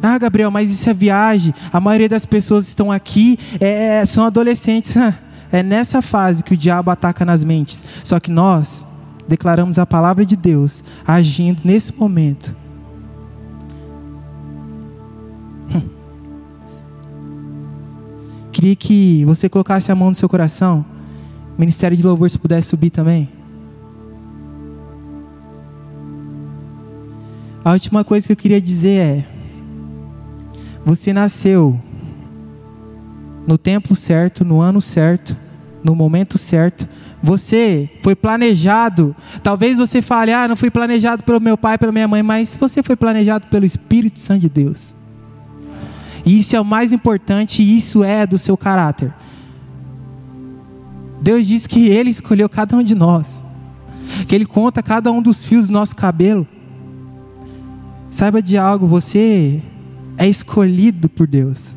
Ah, 0.00 0.16
Gabriel, 0.16 0.50
mas 0.50 0.70
isso 0.70 0.88
é 0.88 0.94
viagem. 0.94 1.52
A 1.72 1.80
maioria 1.80 2.08
das 2.08 2.24
pessoas 2.24 2.68
estão 2.68 2.92
aqui 2.92 3.36
é, 3.60 4.06
são 4.06 4.24
adolescentes. 4.24 4.94
É 5.50 5.62
nessa 5.62 6.02
fase 6.02 6.44
que 6.44 6.54
o 6.54 6.56
diabo 6.56 6.90
ataca 6.90 7.24
nas 7.24 7.42
mentes. 7.42 7.84
Só 8.04 8.20
que 8.20 8.30
nós 8.30 8.86
declaramos 9.26 9.78
a 9.78 9.86
palavra 9.86 10.24
de 10.24 10.36
Deus 10.36 10.82
agindo 11.06 11.62
nesse 11.64 11.94
momento. 11.94 12.54
Hum. 15.74 15.88
Queria 18.52 18.76
que 18.76 19.24
você 19.24 19.48
colocasse 19.48 19.90
a 19.92 19.94
mão 19.94 20.08
no 20.08 20.14
seu 20.14 20.28
coração. 20.28 20.84
Ministério 21.56 21.96
de 21.96 22.02
Louvor, 22.02 22.30
se 22.30 22.38
pudesse 22.38 22.68
subir 22.68 22.90
também. 22.90 23.28
A 27.64 27.72
última 27.72 28.02
coisa 28.02 28.26
que 28.26 28.32
eu 28.32 28.36
queria 28.36 28.60
dizer 28.60 29.00
é: 29.00 29.26
você 30.86 31.12
nasceu 31.12 31.78
no 33.48 33.56
tempo 33.56 33.96
certo, 33.96 34.44
no 34.44 34.60
ano 34.60 34.78
certo, 34.78 35.34
no 35.82 35.96
momento 35.96 36.36
certo. 36.36 36.86
Você 37.22 37.88
foi 38.02 38.14
planejado. 38.14 39.16
Talvez 39.42 39.78
você 39.78 40.02
fale: 40.02 40.34
"Ah, 40.34 40.46
não 40.46 40.54
fui 40.54 40.70
planejado 40.70 41.24
pelo 41.24 41.40
meu 41.40 41.56
pai, 41.56 41.78
pela 41.78 41.90
minha 41.90 42.06
mãe", 42.06 42.22
mas 42.22 42.54
você 42.54 42.82
foi 42.82 42.94
planejado 42.94 43.46
pelo 43.46 43.64
Espírito 43.64 44.20
Santo 44.20 44.42
de 44.42 44.50
Deus. 44.50 44.94
E 46.26 46.38
isso 46.40 46.54
é 46.54 46.60
o 46.60 46.64
mais 46.64 46.92
importante, 46.92 47.62
e 47.62 47.78
isso 47.78 48.04
é 48.04 48.26
do 48.26 48.36
seu 48.36 48.54
caráter. 48.54 49.14
Deus 51.22 51.46
diz 51.46 51.66
que 51.66 51.88
ele 51.88 52.10
escolheu 52.10 52.50
cada 52.50 52.76
um 52.76 52.82
de 52.82 52.94
nós. 52.94 53.42
Que 54.26 54.34
ele 54.34 54.44
conta 54.44 54.82
cada 54.82 55.10
um 55.10 55.22
dos 55.22 55.42
fios 55.42 55.68
do 55.68 55.72
nosso 55.72 55.96
cabelo. 55.96 56.46
Saiba 58.10 58.42
de 58.42 58.58
algo, 58.58 58.86
você 58.86 59.62
é 60.18 60.28
escolhido 60.28 61.08
por 61.08 61.26
Deus. 61.26 61.74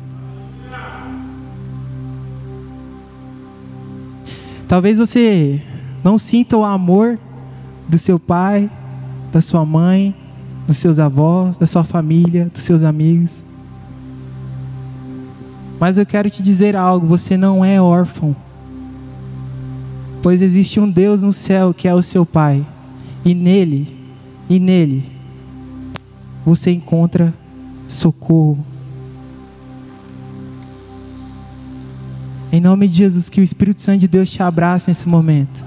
Talvez 4.72 4.96
você 4.96 5.60
não 6.02 6.16
sinta 6.16 6.56
o 6.56 6.64
amor 6.64 7.18
do 7.86 7.98
seu 7.98 8.18
pai, 8.18 8.70
da 9.30 9.38
sua 9.38 9.66
mãe, 9.66 10.16
dos 10.66 10.78
seus 10.78 10.98
avós, 10.98 11.58
da 11.58 11.66
sua 11.66 11.84
família, 11.84 12.46
dos 12.46 12.62
seus 12.62 12.82
amigos. 12.82 13.44
Mas 15.78 15.98
eu 15.98 16.06
quero 16.06 16.30
te 16.30 16.42
dizer 16.42 16.74
algo: 16.74 17.06
você 17.06 17.36
não 17.36 17.62
é 17.62 17.78
órfão. 17.82 18.34
Pois 20.22 20.40
existe 20.40 20.80
um 20.80 20.90
Deus 20.90 21.22
no 21.22 21.34
céu 21.34 21.74
que 21.74 21.86
é 21.86 21.94
o 21.94 22.00
seu 22.00 22.24
Pai, 22.24 22.66
e 23.26 23.34
nele, 23.34 23.94
e 24.48 24.58
nele, 24.58 25.04
você 26.46 26.70
encontra 26.70 27.34
socorro. 27.86 28.71
Em 32.52 32.60
nome 32.60 32.86
de 32.86 32.98
Jesus, 32.98 33.30
que 33.30 33.40
o 33.40 33.42
Espírito 33.42 33.80
Santo 33.80 34.00
de 34.00 34.08
Deus 34.08 34.28
te 34.28 34.42
abrace 34.42 34.90
nesse 34.90 35.08
momento. 35.08 35.64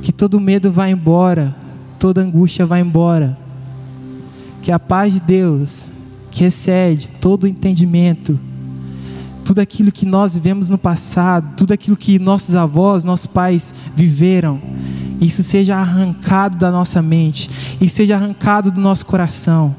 Que 0.00 0.12
todo 0.12 0.40
medo 0.40 0.70
vá 0.70 0.88
embora, 0.88 1.52
toda 1.98 2.20
angústia 2.20 2.64
vá 2.64 2.78
embora. 2.78 3.36
Que 4.62 4.70
a 4.70 4.78
paz 4.78 5.14
de 5.14 5.20
Deus, 5.20 5.90
que 6.30 6.44
excede 6.44 7.08
todo 7.20 7.48
entendimento, 7.48 8.38
tudo 9.44 9.60
aquilo 9.60 9.90
que 9.90 10.06
nós 10.06 10.34
vivemos 10.34 10.70
no 10.70 10.78
passado, 10.78 11.56
tudo 11.56 11.72
aquilo 11.72 11.96
que 11.96 12.20
nossos 12.20 12.54
avós, 12.54 13.02
nossos 13.02 13.26
pais 13.26 13.74
viveram, 13.96 14.62
isso 15.20 15.42
seja 15.42 15.78
arrancado 15.78 16.56
da 16.56 16.70
nossa 16.70 17.02
mente 17.02 17.50
e 17.80 17.88
seja 17.88 18.14
arrancado 18.14 18.70
do 18.70 18.80
nosso 18.80 19.04
coração. 19.04 19.74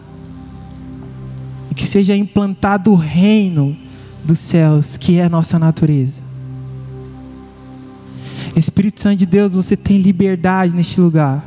E 1.72 1.74
que 1.74 1.86
seja 1.86 2.14
implantado 2.14 2.92
o 2.92 2.96
reino 2.96 3.78
dos 4.24 4.40
céus, 4.40 4.98
que 4.98 5.20
é 5.20 5.26
a 5.26 5.30
nossa 5.30 5.60
natureza. 5.60 6.22
Espírito 8.56 9.02
Santo 9.02 9.18
de 9.18 9.26
Deus, 9.26 9.54
você 9.54 9.76
tem 9.76 10.00
liberdade 10.00 10.74
neste 10.74 11.02
lugar 11.02 11.44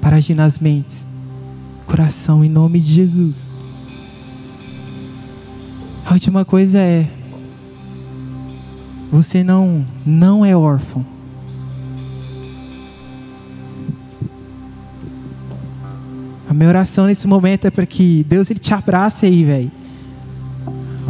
para 0.00 0.16
agir 0.16 0.34
nas 0.34 0.58
mentes, 0.58 1.06
coração, 1.86 2.44
em 2.44 2.48
nome 2.48 2.78
de 2.80 2.92
Jesus. 2.92 3.48
A 6.06 6.12
última 6.12 6.44
coisa 6.44 6.78
é: 6.78 7.06
você 9.10 9.42
não 9.42 9.84
não 10.06 10.44
é 10.44 10.56
órfão. 10.56 11.04
A 16.48 16.54
minha 16.54 16.68
oração 16.68 17.06
nesse 17.06 17.28
momento 17.28 17.66
é 17.66 17.70
para 17.70 17.86
que 17.86 18.24
Deus 18.28 18.50
ele 18.50 18.58
te 18.58 18.74
abrace 18.74 19.26
aí, 19.26 19.44
velho. 19.44 19.79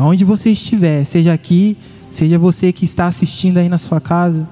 Aonde 0.00 0.24
você 0.24 0.48
estiver, 0.50 1.04
seja 1.04 1.30
aqui, 1.30 1.76
seja 2.08 2.38
você 2.38 2.72
que 2.72 2.86
está 2.86 3.04
assistindo 3.04 3.58
aí 3.58 3.68
na 3.68 3.76
sua 3.76 4.00
casa, 4.00 4.48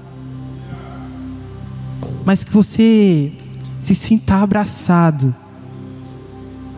mas 2.23 2.43
que 2.43 2.53
você 2.53 3.33
se 3.79 3.95
sinta 3.95 4.35
abraçado 4.35 5.35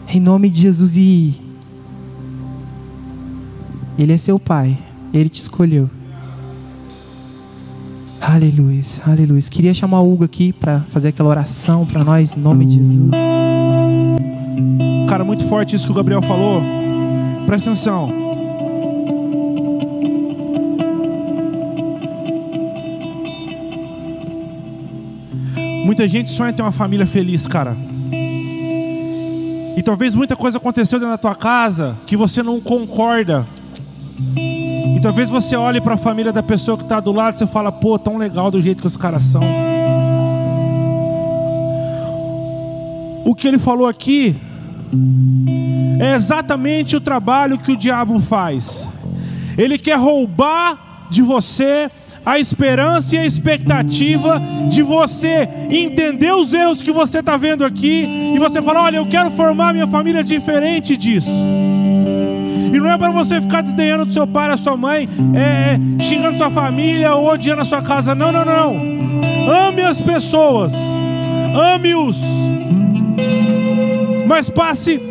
em 0.08 0.22
nome 0.22 0.50
de 0.50 0.62
Jesus 0.62 0.96
e 0.96 1.36
ele 4.00 4.14
é 4.14 4.18
seu 4.18 4.40
pai. 4.40 4.78
Ele 5.14 5.28
te 5.28 5.42
escolheu. 5.42 5.90
Aleluia, 8.22 8.82
aleluia. 9.06 9.42
Queria 9.52 9.74
chamar 9.74 10.00
o 10.00 10.14
Hugo 10.14 10.24
aqui 10.24 10.54
para 10.54 10.86
fazer 10.92 11.10
aquela 11.10 11.28
oração 11.28 11.86
para 11.86 12.06
nós, 12.06 12.38
em 12.38 12.40
nome 12.40 12.66
de 12.66 12.78
Jesus. 12.78 13.12
Cara, 15.10 15.26
muito 15.26 15.44
forte 15.50 15.76
isso 15.76 15.86
que 15.86 15.92
o 15.92 15.96
Gabriel 15.96 16.22
falou. 16.22 16.62
Presta 17.46 17.70
atenção. 17.70 18.31
Muita 25.92 26.08
gente 26.08 26.30
sonha 26.30 26.54
ter 26.54 26.62
uma 26.62 26.72
família 26.72 27.06
feliz, 27.06 27.46
cara. 27.46 27.76
E 29.76 29.84
talvez 29.84 30.16
muita 30.16 30.38
coisa 30.38 30.58
aconteceu 30.58 30.98
dentro 30.98 31.12
da 31.12 31.18
tua 31.18 31.36
casa 31.36 31.98
que 32.08 32.16
você 32.16 32.42
não 32.42 32.62
concorda. 32.62 33.46
E 34.26 34.98
talvez 35.02 35.30
você 35.30 35.54
olhe 35.54 35.82
para 35.82 35.96
a 35.96 35.98
família 35.98 36.32
da 36.32 36.42
pessoa 36.42 36.78
que 36.78 36.84
está 36.84 37.02
do 37.02 37.12
lado 37.12 37.36
e 37.36 37.40
você 37.40 37.46
fala, 37.46 37.74
pô, 37.74 38.00
tão 38.00 38.18
legal 38.18 38.50
do 38.50 38.62
jeito 38.62 38.80
que 38.80 38.88
os 38.88 38.96
caras 38.96 39.24
são. 39.24 39.44
O 43.26 43.36
que 43.36 43.46
ele 43.46 43.60
falou 43.60 43.86
aqui 43.86 44.38
é 46.00 46.16
exatamente 46.16 46.96
o 46.96 47.02
trabalho 47.02 47.60
que 47.60 47.74
o 47.74 47.76
diabo 47.76 48.18
faz. 48.22 48.90
Ele 49.58 49.78
quer 49.78 50.00
roubar 50.00 51.08
de 51.10 51.22
você 51.22 51.92
a 52.26 52.40
esperança 52.40 53.16
e 53.16 53.20
a 53.20 53.26
expectativa 53.26 54.42
de 54.70 54.82
você 54.82 55.48
entender 55.70 56.32
os 56.34 56.54
erros 56.54 56.82
que 56.82 56.92
você 56.92 57.20
está 57.20 57.38
vendo 57.38 57.66
aqui 57.66 58.08
e 58.36 58.40
você 58.40 58.62
falar: 58.62 58.84
olha, 58.84 58.98
eu 58.98 59.06
quero 59.08 59.32
formar 59.32 59.74
minha 59.74 59.88
família 59.88 60.24
diferente 60.24 60.96
disso. 60.96 61.48
E 62.74 62.80
não 62.80 62.90
é 62.90 62.98
para 62.98 63.12
você 63.12 63.42
ficar 63.42 63.62
desdenhando 63.62 64.06
do 64.06 64.14
seu 64.14 64.26
pai, 64.26 64.50
da 64.50 64.56
sua 64.56 64.78
mãe, 64.78 65.06
é, 65.36 65.78
é, 66.00 66.02
xingando 66.02 66.38
sua 66.38 66.50
família 66.50 67.14
ou 67.14 67.28
odiando 67.28 67.62
a 67.62 67.66
sua 67.66 67.82
casa. 67.82 68.16
Não, 68.16 68.32
não, 68.32 68.46
não. 68.46 68.92
Ame 69.68 69.82
as 69.82 70.00
pessoas, 70.00 70.74
ame-os, 71.54 72.20
mas 74.26 74.50
passe 74.50 75.11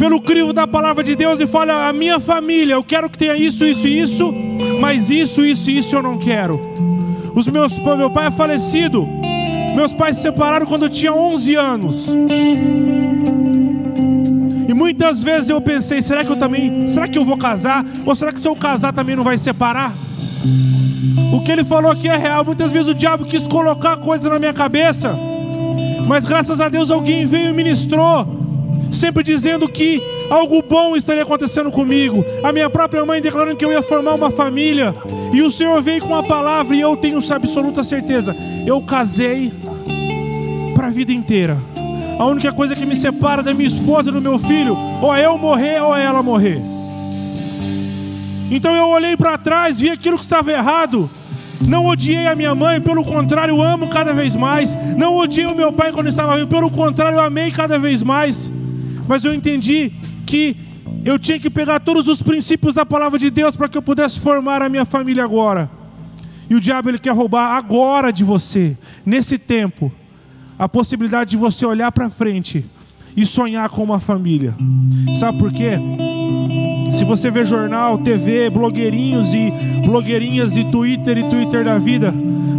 pelo 0.00 0.18
crivo 0.18 0.50
da 0.54 0.66
palavra 0.66 1.04
de 1.04 1.14
Deus 1.14 1.38
e 1.40 1.46
fale: 1.46 1.70
a 1.70 1.92
minha 1.92 2.18
família, 2.18 2.72
eu 2.72 2.82
quero 2.82 3.08
que 3.10 3.18
tenha 3.18 3.36
isso, 3.36 3.66
isso 3.66 3.86
e 3.86 4.00
isso, 4.00 4.32
mas 4.80 5.10
isso, 5.10 5.44
isso 5.44 5.70
e 5.70 5.76
isso 5.76 5.94
eu 5.94 6.02
não 6.02 6.16
quero. 6.16 6.58
Os 7.34 7.46
meus, 7.46 7.78
meu 7.78 8.10
pai 8.10 8.28
é 8.28 8.30
falecido. 8.30 9.06
Meus 9.76 9.92
pais 9.92 10.16
se 10.16 10.22
separaram 10.22 10.66
quando 10.66 10.86
eu 10.86 10.88
tinha 10.88 11.12
11 11.12 11.54
anos. 11.54 12.06
E 14.66 14.74
muitas 14.74 15.22
vezes 15.22 15.50
eu 15.50 15.60
pensei, 15.60 16.00
será 16.00 16.24
que 16.24 16.32
eu 16.32 16.36
também, 16.36 16.88
será 16.88 17.06
que 17.06 17.18
eu 17.18 17.24
vou 17.24 17.36
casar? 17.36 17.84
Ou 18.04 18.16
será 18.16 18.32
que 18.32 18.40
se 18.40 18.48
eu 18.48 18.56
casar 18.56 18.92
também 18.92 19.14
não 19.14 19.22
vai 19.22 19.36
separar? 19.36 19.92
O 21.32 21.42
que 21.42 21.52
ele 21.52 21.62
falou 21.62 21.92
aqui 21.92 22.08
é 22.08 22.16
real. 22.16 22.44
Muitas 22.44 22.72
vezes 22.72 22.88
o 22.88 22.94
diabo 22.94 23.26
quis 23.26 23.46
colocar 23.46 23.98
coisa 23.98 24.30
na 24.30 24.38
minha 24.38 24.54
cabeça. 24.54 25.14
Mas 26.08 26.24
graças 26.24 26.60
a 26.60 26.68
Deus 26.68 26.90
alguém 26.90 27.26
veio 27.26 27.50
e 27.50 27.52
ministrou, 27.52 28.39
sempre 28.90 29.22
dizendo 29.22 29.68
que 29.68 30.02
algo 30.28 30.62
bom 30.62 30.96
estaria 30.96 31.22
acontecendo 31.22 31.70
comigo. 31.70 32.24
A 32.42 32.52
minha 32.52 32.68
própria 32.68 33.04
mãe 33.04 33.20
declarando 33.20 33.56
que 33.56 33.64
eu 33.64 33.72
ia 33.72 33.82
formar 33.82 34.14
uma 34.14 34.30
família. 34.30 34.94
E 35.32 35.42
o 35.42 35.50
Senhor 35.50 35.80
veio 35.80 36.02
com 36.02 36.14
a 36.14 36.22
palavra 36.22 36.74
e 36.74 36.80
eu 36.80 36.96
tenho 36.96 37.20
absoluta 37.32 37.84
certeza. 37.84 38.36
Eu 38.66 38.80
casei 38.82 39.52
para 40.74 40.88
a 40.88 40.90
vida 40.90 41.12
inteira. 41.12 41.56
A 42.18 42.26
única 42.26 42.52
coisa 42.52 42.74
que 42.74 42.84
me 42.84 42.96
separa 42.96 43.42
da 43.42 43.54
minha 43.54 43.68
esposa 43.68 44.10
e 44.10 44.12
do 44.12 44.20
meu 44.20 44.38
filho, 44.38 44.76
ou 45.00 45.14
é 45.14 45.24
eu 45.24 45.38
morrer 45.38 45.80
ou 45.80 45.96
é 45.96 46.04
ela 46.04 46.22
morrer. 46.22 46.60
Então 48.50 48.74
eu 48.74 48.88
olhei 48.88 49.16
para 49.16 49.38
trás, 49.38 49.80
vi 49.80 49.90
aquilo 49.90 50.18
que 50.18 50.24
estava 50.24 50.50
errado. 50.52 51.08
Não 51.66 51.86
odiei 51.86 52.26
a 52.26 52.34
minha 52.34 52.54
mãe, 52.54 52.80
pelo 52.80 53.04
contrário, 53.04 53.60
amo 53.60 53.88
cada 53.88 54.12
vez 54.12 54.34
mais. 54.34 54.76
Não 54.96 55.16
odiei 55.16 55.46
o 55.46 55.54
meu 55.54 55.72
pai 55.72 55.92
quando 55.92 56.08
estava 56.08 56.34
vivo, 56.34 56.48
pelo 56.48 56.70
contrário, 56.70 57.20
amei 57.20 57.50
cada 57.50 57.78
vez 57.78 58.02
mais. 58.02 58.50
Mas 59.08 59.24
eu 59.24 59.34
entendi 59.34 59.92
que 60.26 60.56
eu 61.04 61.18
tinha 61.18 61.38
que 61.38 61.50
pegar 61.50 61.80
todos 61.80 62.08
os 62.08 62.22
princípios 62.22 62.74
da 62.74 62.84
palavra 62.84 63.18
de 63.18 63.30
Deus 63.30 63.56
para 63.56 63.68
que 63.68 63.78
eu 63.78 63.82
pudesse 63.82 64.20
formar 64.20 64.62
a 64.62 64.68
minha 64.68 64.84
família 64.84 65.24
agora. 65.24 65.70
E 66.48 66.54
o 66.54 66.60
diabo 66.60 66.88
ele 66.88 66.98
quer 66.98 67.14
roubar 67.14 67.56
agora 67.56 68.12
de 68.12 68.24
você, 68.24 68.76
nesse 69.06 69.38
tempo, 69.38 69.92
a 70.58 70.68
possibilidade 70.68 71.30
de 71.30 71.36
você 71.36 71.64
olhar 71.64 71.92
para 71.92 72.10
frente 72.10 72.66
e 73.16 73.24
sonhar 73.24 73.70
com 73.70 73.82
uma 73.82 74.00
família. 74.00 74.54
Sabe 75.14 75.38
por 75.38 75.52
quê? 75.52 75.78
Se 76.90 77.04
você 77.04 77.30
vê 77.30 77.44
jornal, 77.44 77.98
TV, 77.98 78.50
blogueirinhos 78.50 79.32
e 79.32 79.52
blogueirinhas 79.86 80.56
e 80.56 80.64
Twitter 80.64 81.18
e 81.18 81.28
Twitter 81.28 81.64
da 81.64 81.78
vida, 81.78 82.12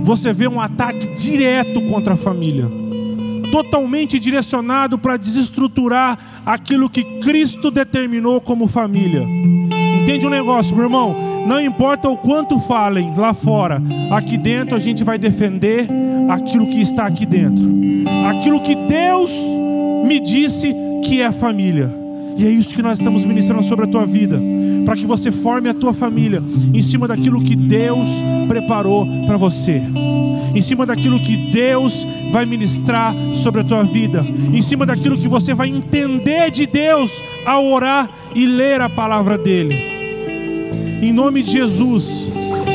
você 0.04 0.32
vê 0.34 0.48
um 0.48 0.60
ataque 0.60 1.14
direto 1.14 1.82
contra 1.84 2.14
a 2.14 2.18
família. 2.18 2.81
Totalmente 3.52 4.20
direcionado 4.20 4.98
para 4.98 5.18
desestruturar 5.18 6.18
aquilo 6.46 6.90
que 6.90 7.04
Cristo 7.20 7.70
determinou 7.70 8.40
como 8.40 8.68
família. 8.68 9.28
Entende 10.02 10.26
um 10.26 10.32
negócio, 10.32 10.76
meu 10.76 10.86
irmão? 10.86 11.16
Não 11.46 11.62
importa 11.62 12.10
o 12.10 12.18
quanto 12.18 12.60
falem 12.62 13.14
lá 13.16 13.34
fora, 13.34 13.82
aqui 14.12 14.38
dentro 14.38 14.76
a 14.76 14.80
gente 14.80 15.04
vai 15.04 15.18
defender 15.18 15.88
aquilo 16.30 16.68
que 16.68 16.82
está 16.82 17.06
aqui 17.06 17.26
dentro. 17.26 17.70
Aquilo 18.28 18.62
que 18.62 18.76
Deus 18.76 19.32
me 20.06 20.20
disse 20.20 20.74
que 21.04 21.22
é 21.22 21.32
família. 21.32 21.94
E 22.38 22.46
é 22.46 22.50
isso 22.50 22.74
que 22.74 22.82
nós 22.82 22.98
estamos 22.98 23.26
ministrando 23.26 23.64
sobre 23.64 23.86
a 23.86 23.88
tua 23.88 24.06
vida, 24.06 24.40
para 24.86 24.96
que 24.96 25.06
você 25.06 25.32
forme 25.32 25.70
a 25.70 25.74
tua 25.74 25.94
família 25.94 26.42
em 26.74 26.82
cima 26.82 27.08
daquilo 27.08 27.44
que 27.44 27.56
Deus 27.56 28.08
preparou 28.48 29.08
para 29.26 29.38
você. 29.38 29.82
Em 30.54 30.62
cima 30.62 30.86
daquilo 30.86 31.20
que 31.20 31.38
Deus 31.52 32.06
vai 32.32 32.46
ministrar 32.46 33.16
sobre 33.34 33.62
a 33.62 33.64
tua 33.64 33.84
vida, 33.84 34.26
em 34.54 34.62
cima 34.62 34.86
daquilo 34.86 35.18
que 35.18 35.28
você 35.28 35.54
vai 35.54 35.70
entender 35.70 36.52
de 36.52 36.66
Deus 36.66 37.24
ao 37.46 37.66
orar 37.66 38.10
e 38.36 38.46
ler 38.46 38.82
a 38.82 38.90
palavra 38.90 39.38
dele. 39.38 39.76
Em 41.02 41.12
nome 41.12 41.42
de 41.42 41.52
Jesus, 41.52 42.30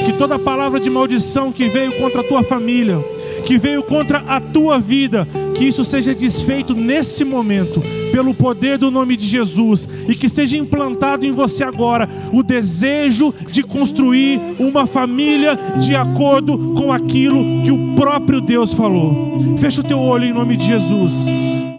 que 0.04 0.12
toda 0.12 0.38
palavra 0.38 0.80
de 0.80 0.88
maldição 0.88 1.52
que 1.52 1.68
veio 1.68 1.92
contra 1.92 2.22
a 2.22 2.24
tua 2.24 2.42
família, 2.42 2.98
que 3.44 3.58
veio 3.58 3.82
contra 3.82 4.18
a 4.26 4.40
tua 4.40 4.78
vida, 4.78 5.28
que 5.54 5.64
isso 5.64 5.84
seja 5.84 6.14
desfeito 6.14 6.74
nesse 6.74 7.24
momento, 7.24 7.82
pelo 8.16 8.32
poder 8.32 8.78
do 8.78 8.90
nome 8.90 9.14
de 9.14 9.26
Jesus, 9.26 9.86
e 10.08 10.14
que 10.14 10.26
seja 10.26 10.56
implantado 10.56 11.26
em 11.26 11.32
você 11.32 11.62
agora 11.62 12.08
o 12.32 12.42
desejo 12.42 13.34
de 13.44 13.62
construir 13.62 14.40
uma 14.58 14.86
família 14.86 15.54
de 15.78 15.94
acordo 15.94 16.72
com 16.74 16.90
aquilo 16.90 17.62
que 17.62 17.70
o 17.70 17.94
próprio 17.94 18.40
Deus 18.40 18.72
falou. 18.72 19.58
Fecha 19.58 19.82
o 19.82 19.84
teu 19.84 19.98
olho 19.98 20.24
em 20.24 20.32
nome 20.32 20.56
de 20.56 20.64
Jesus. 20.64 21.26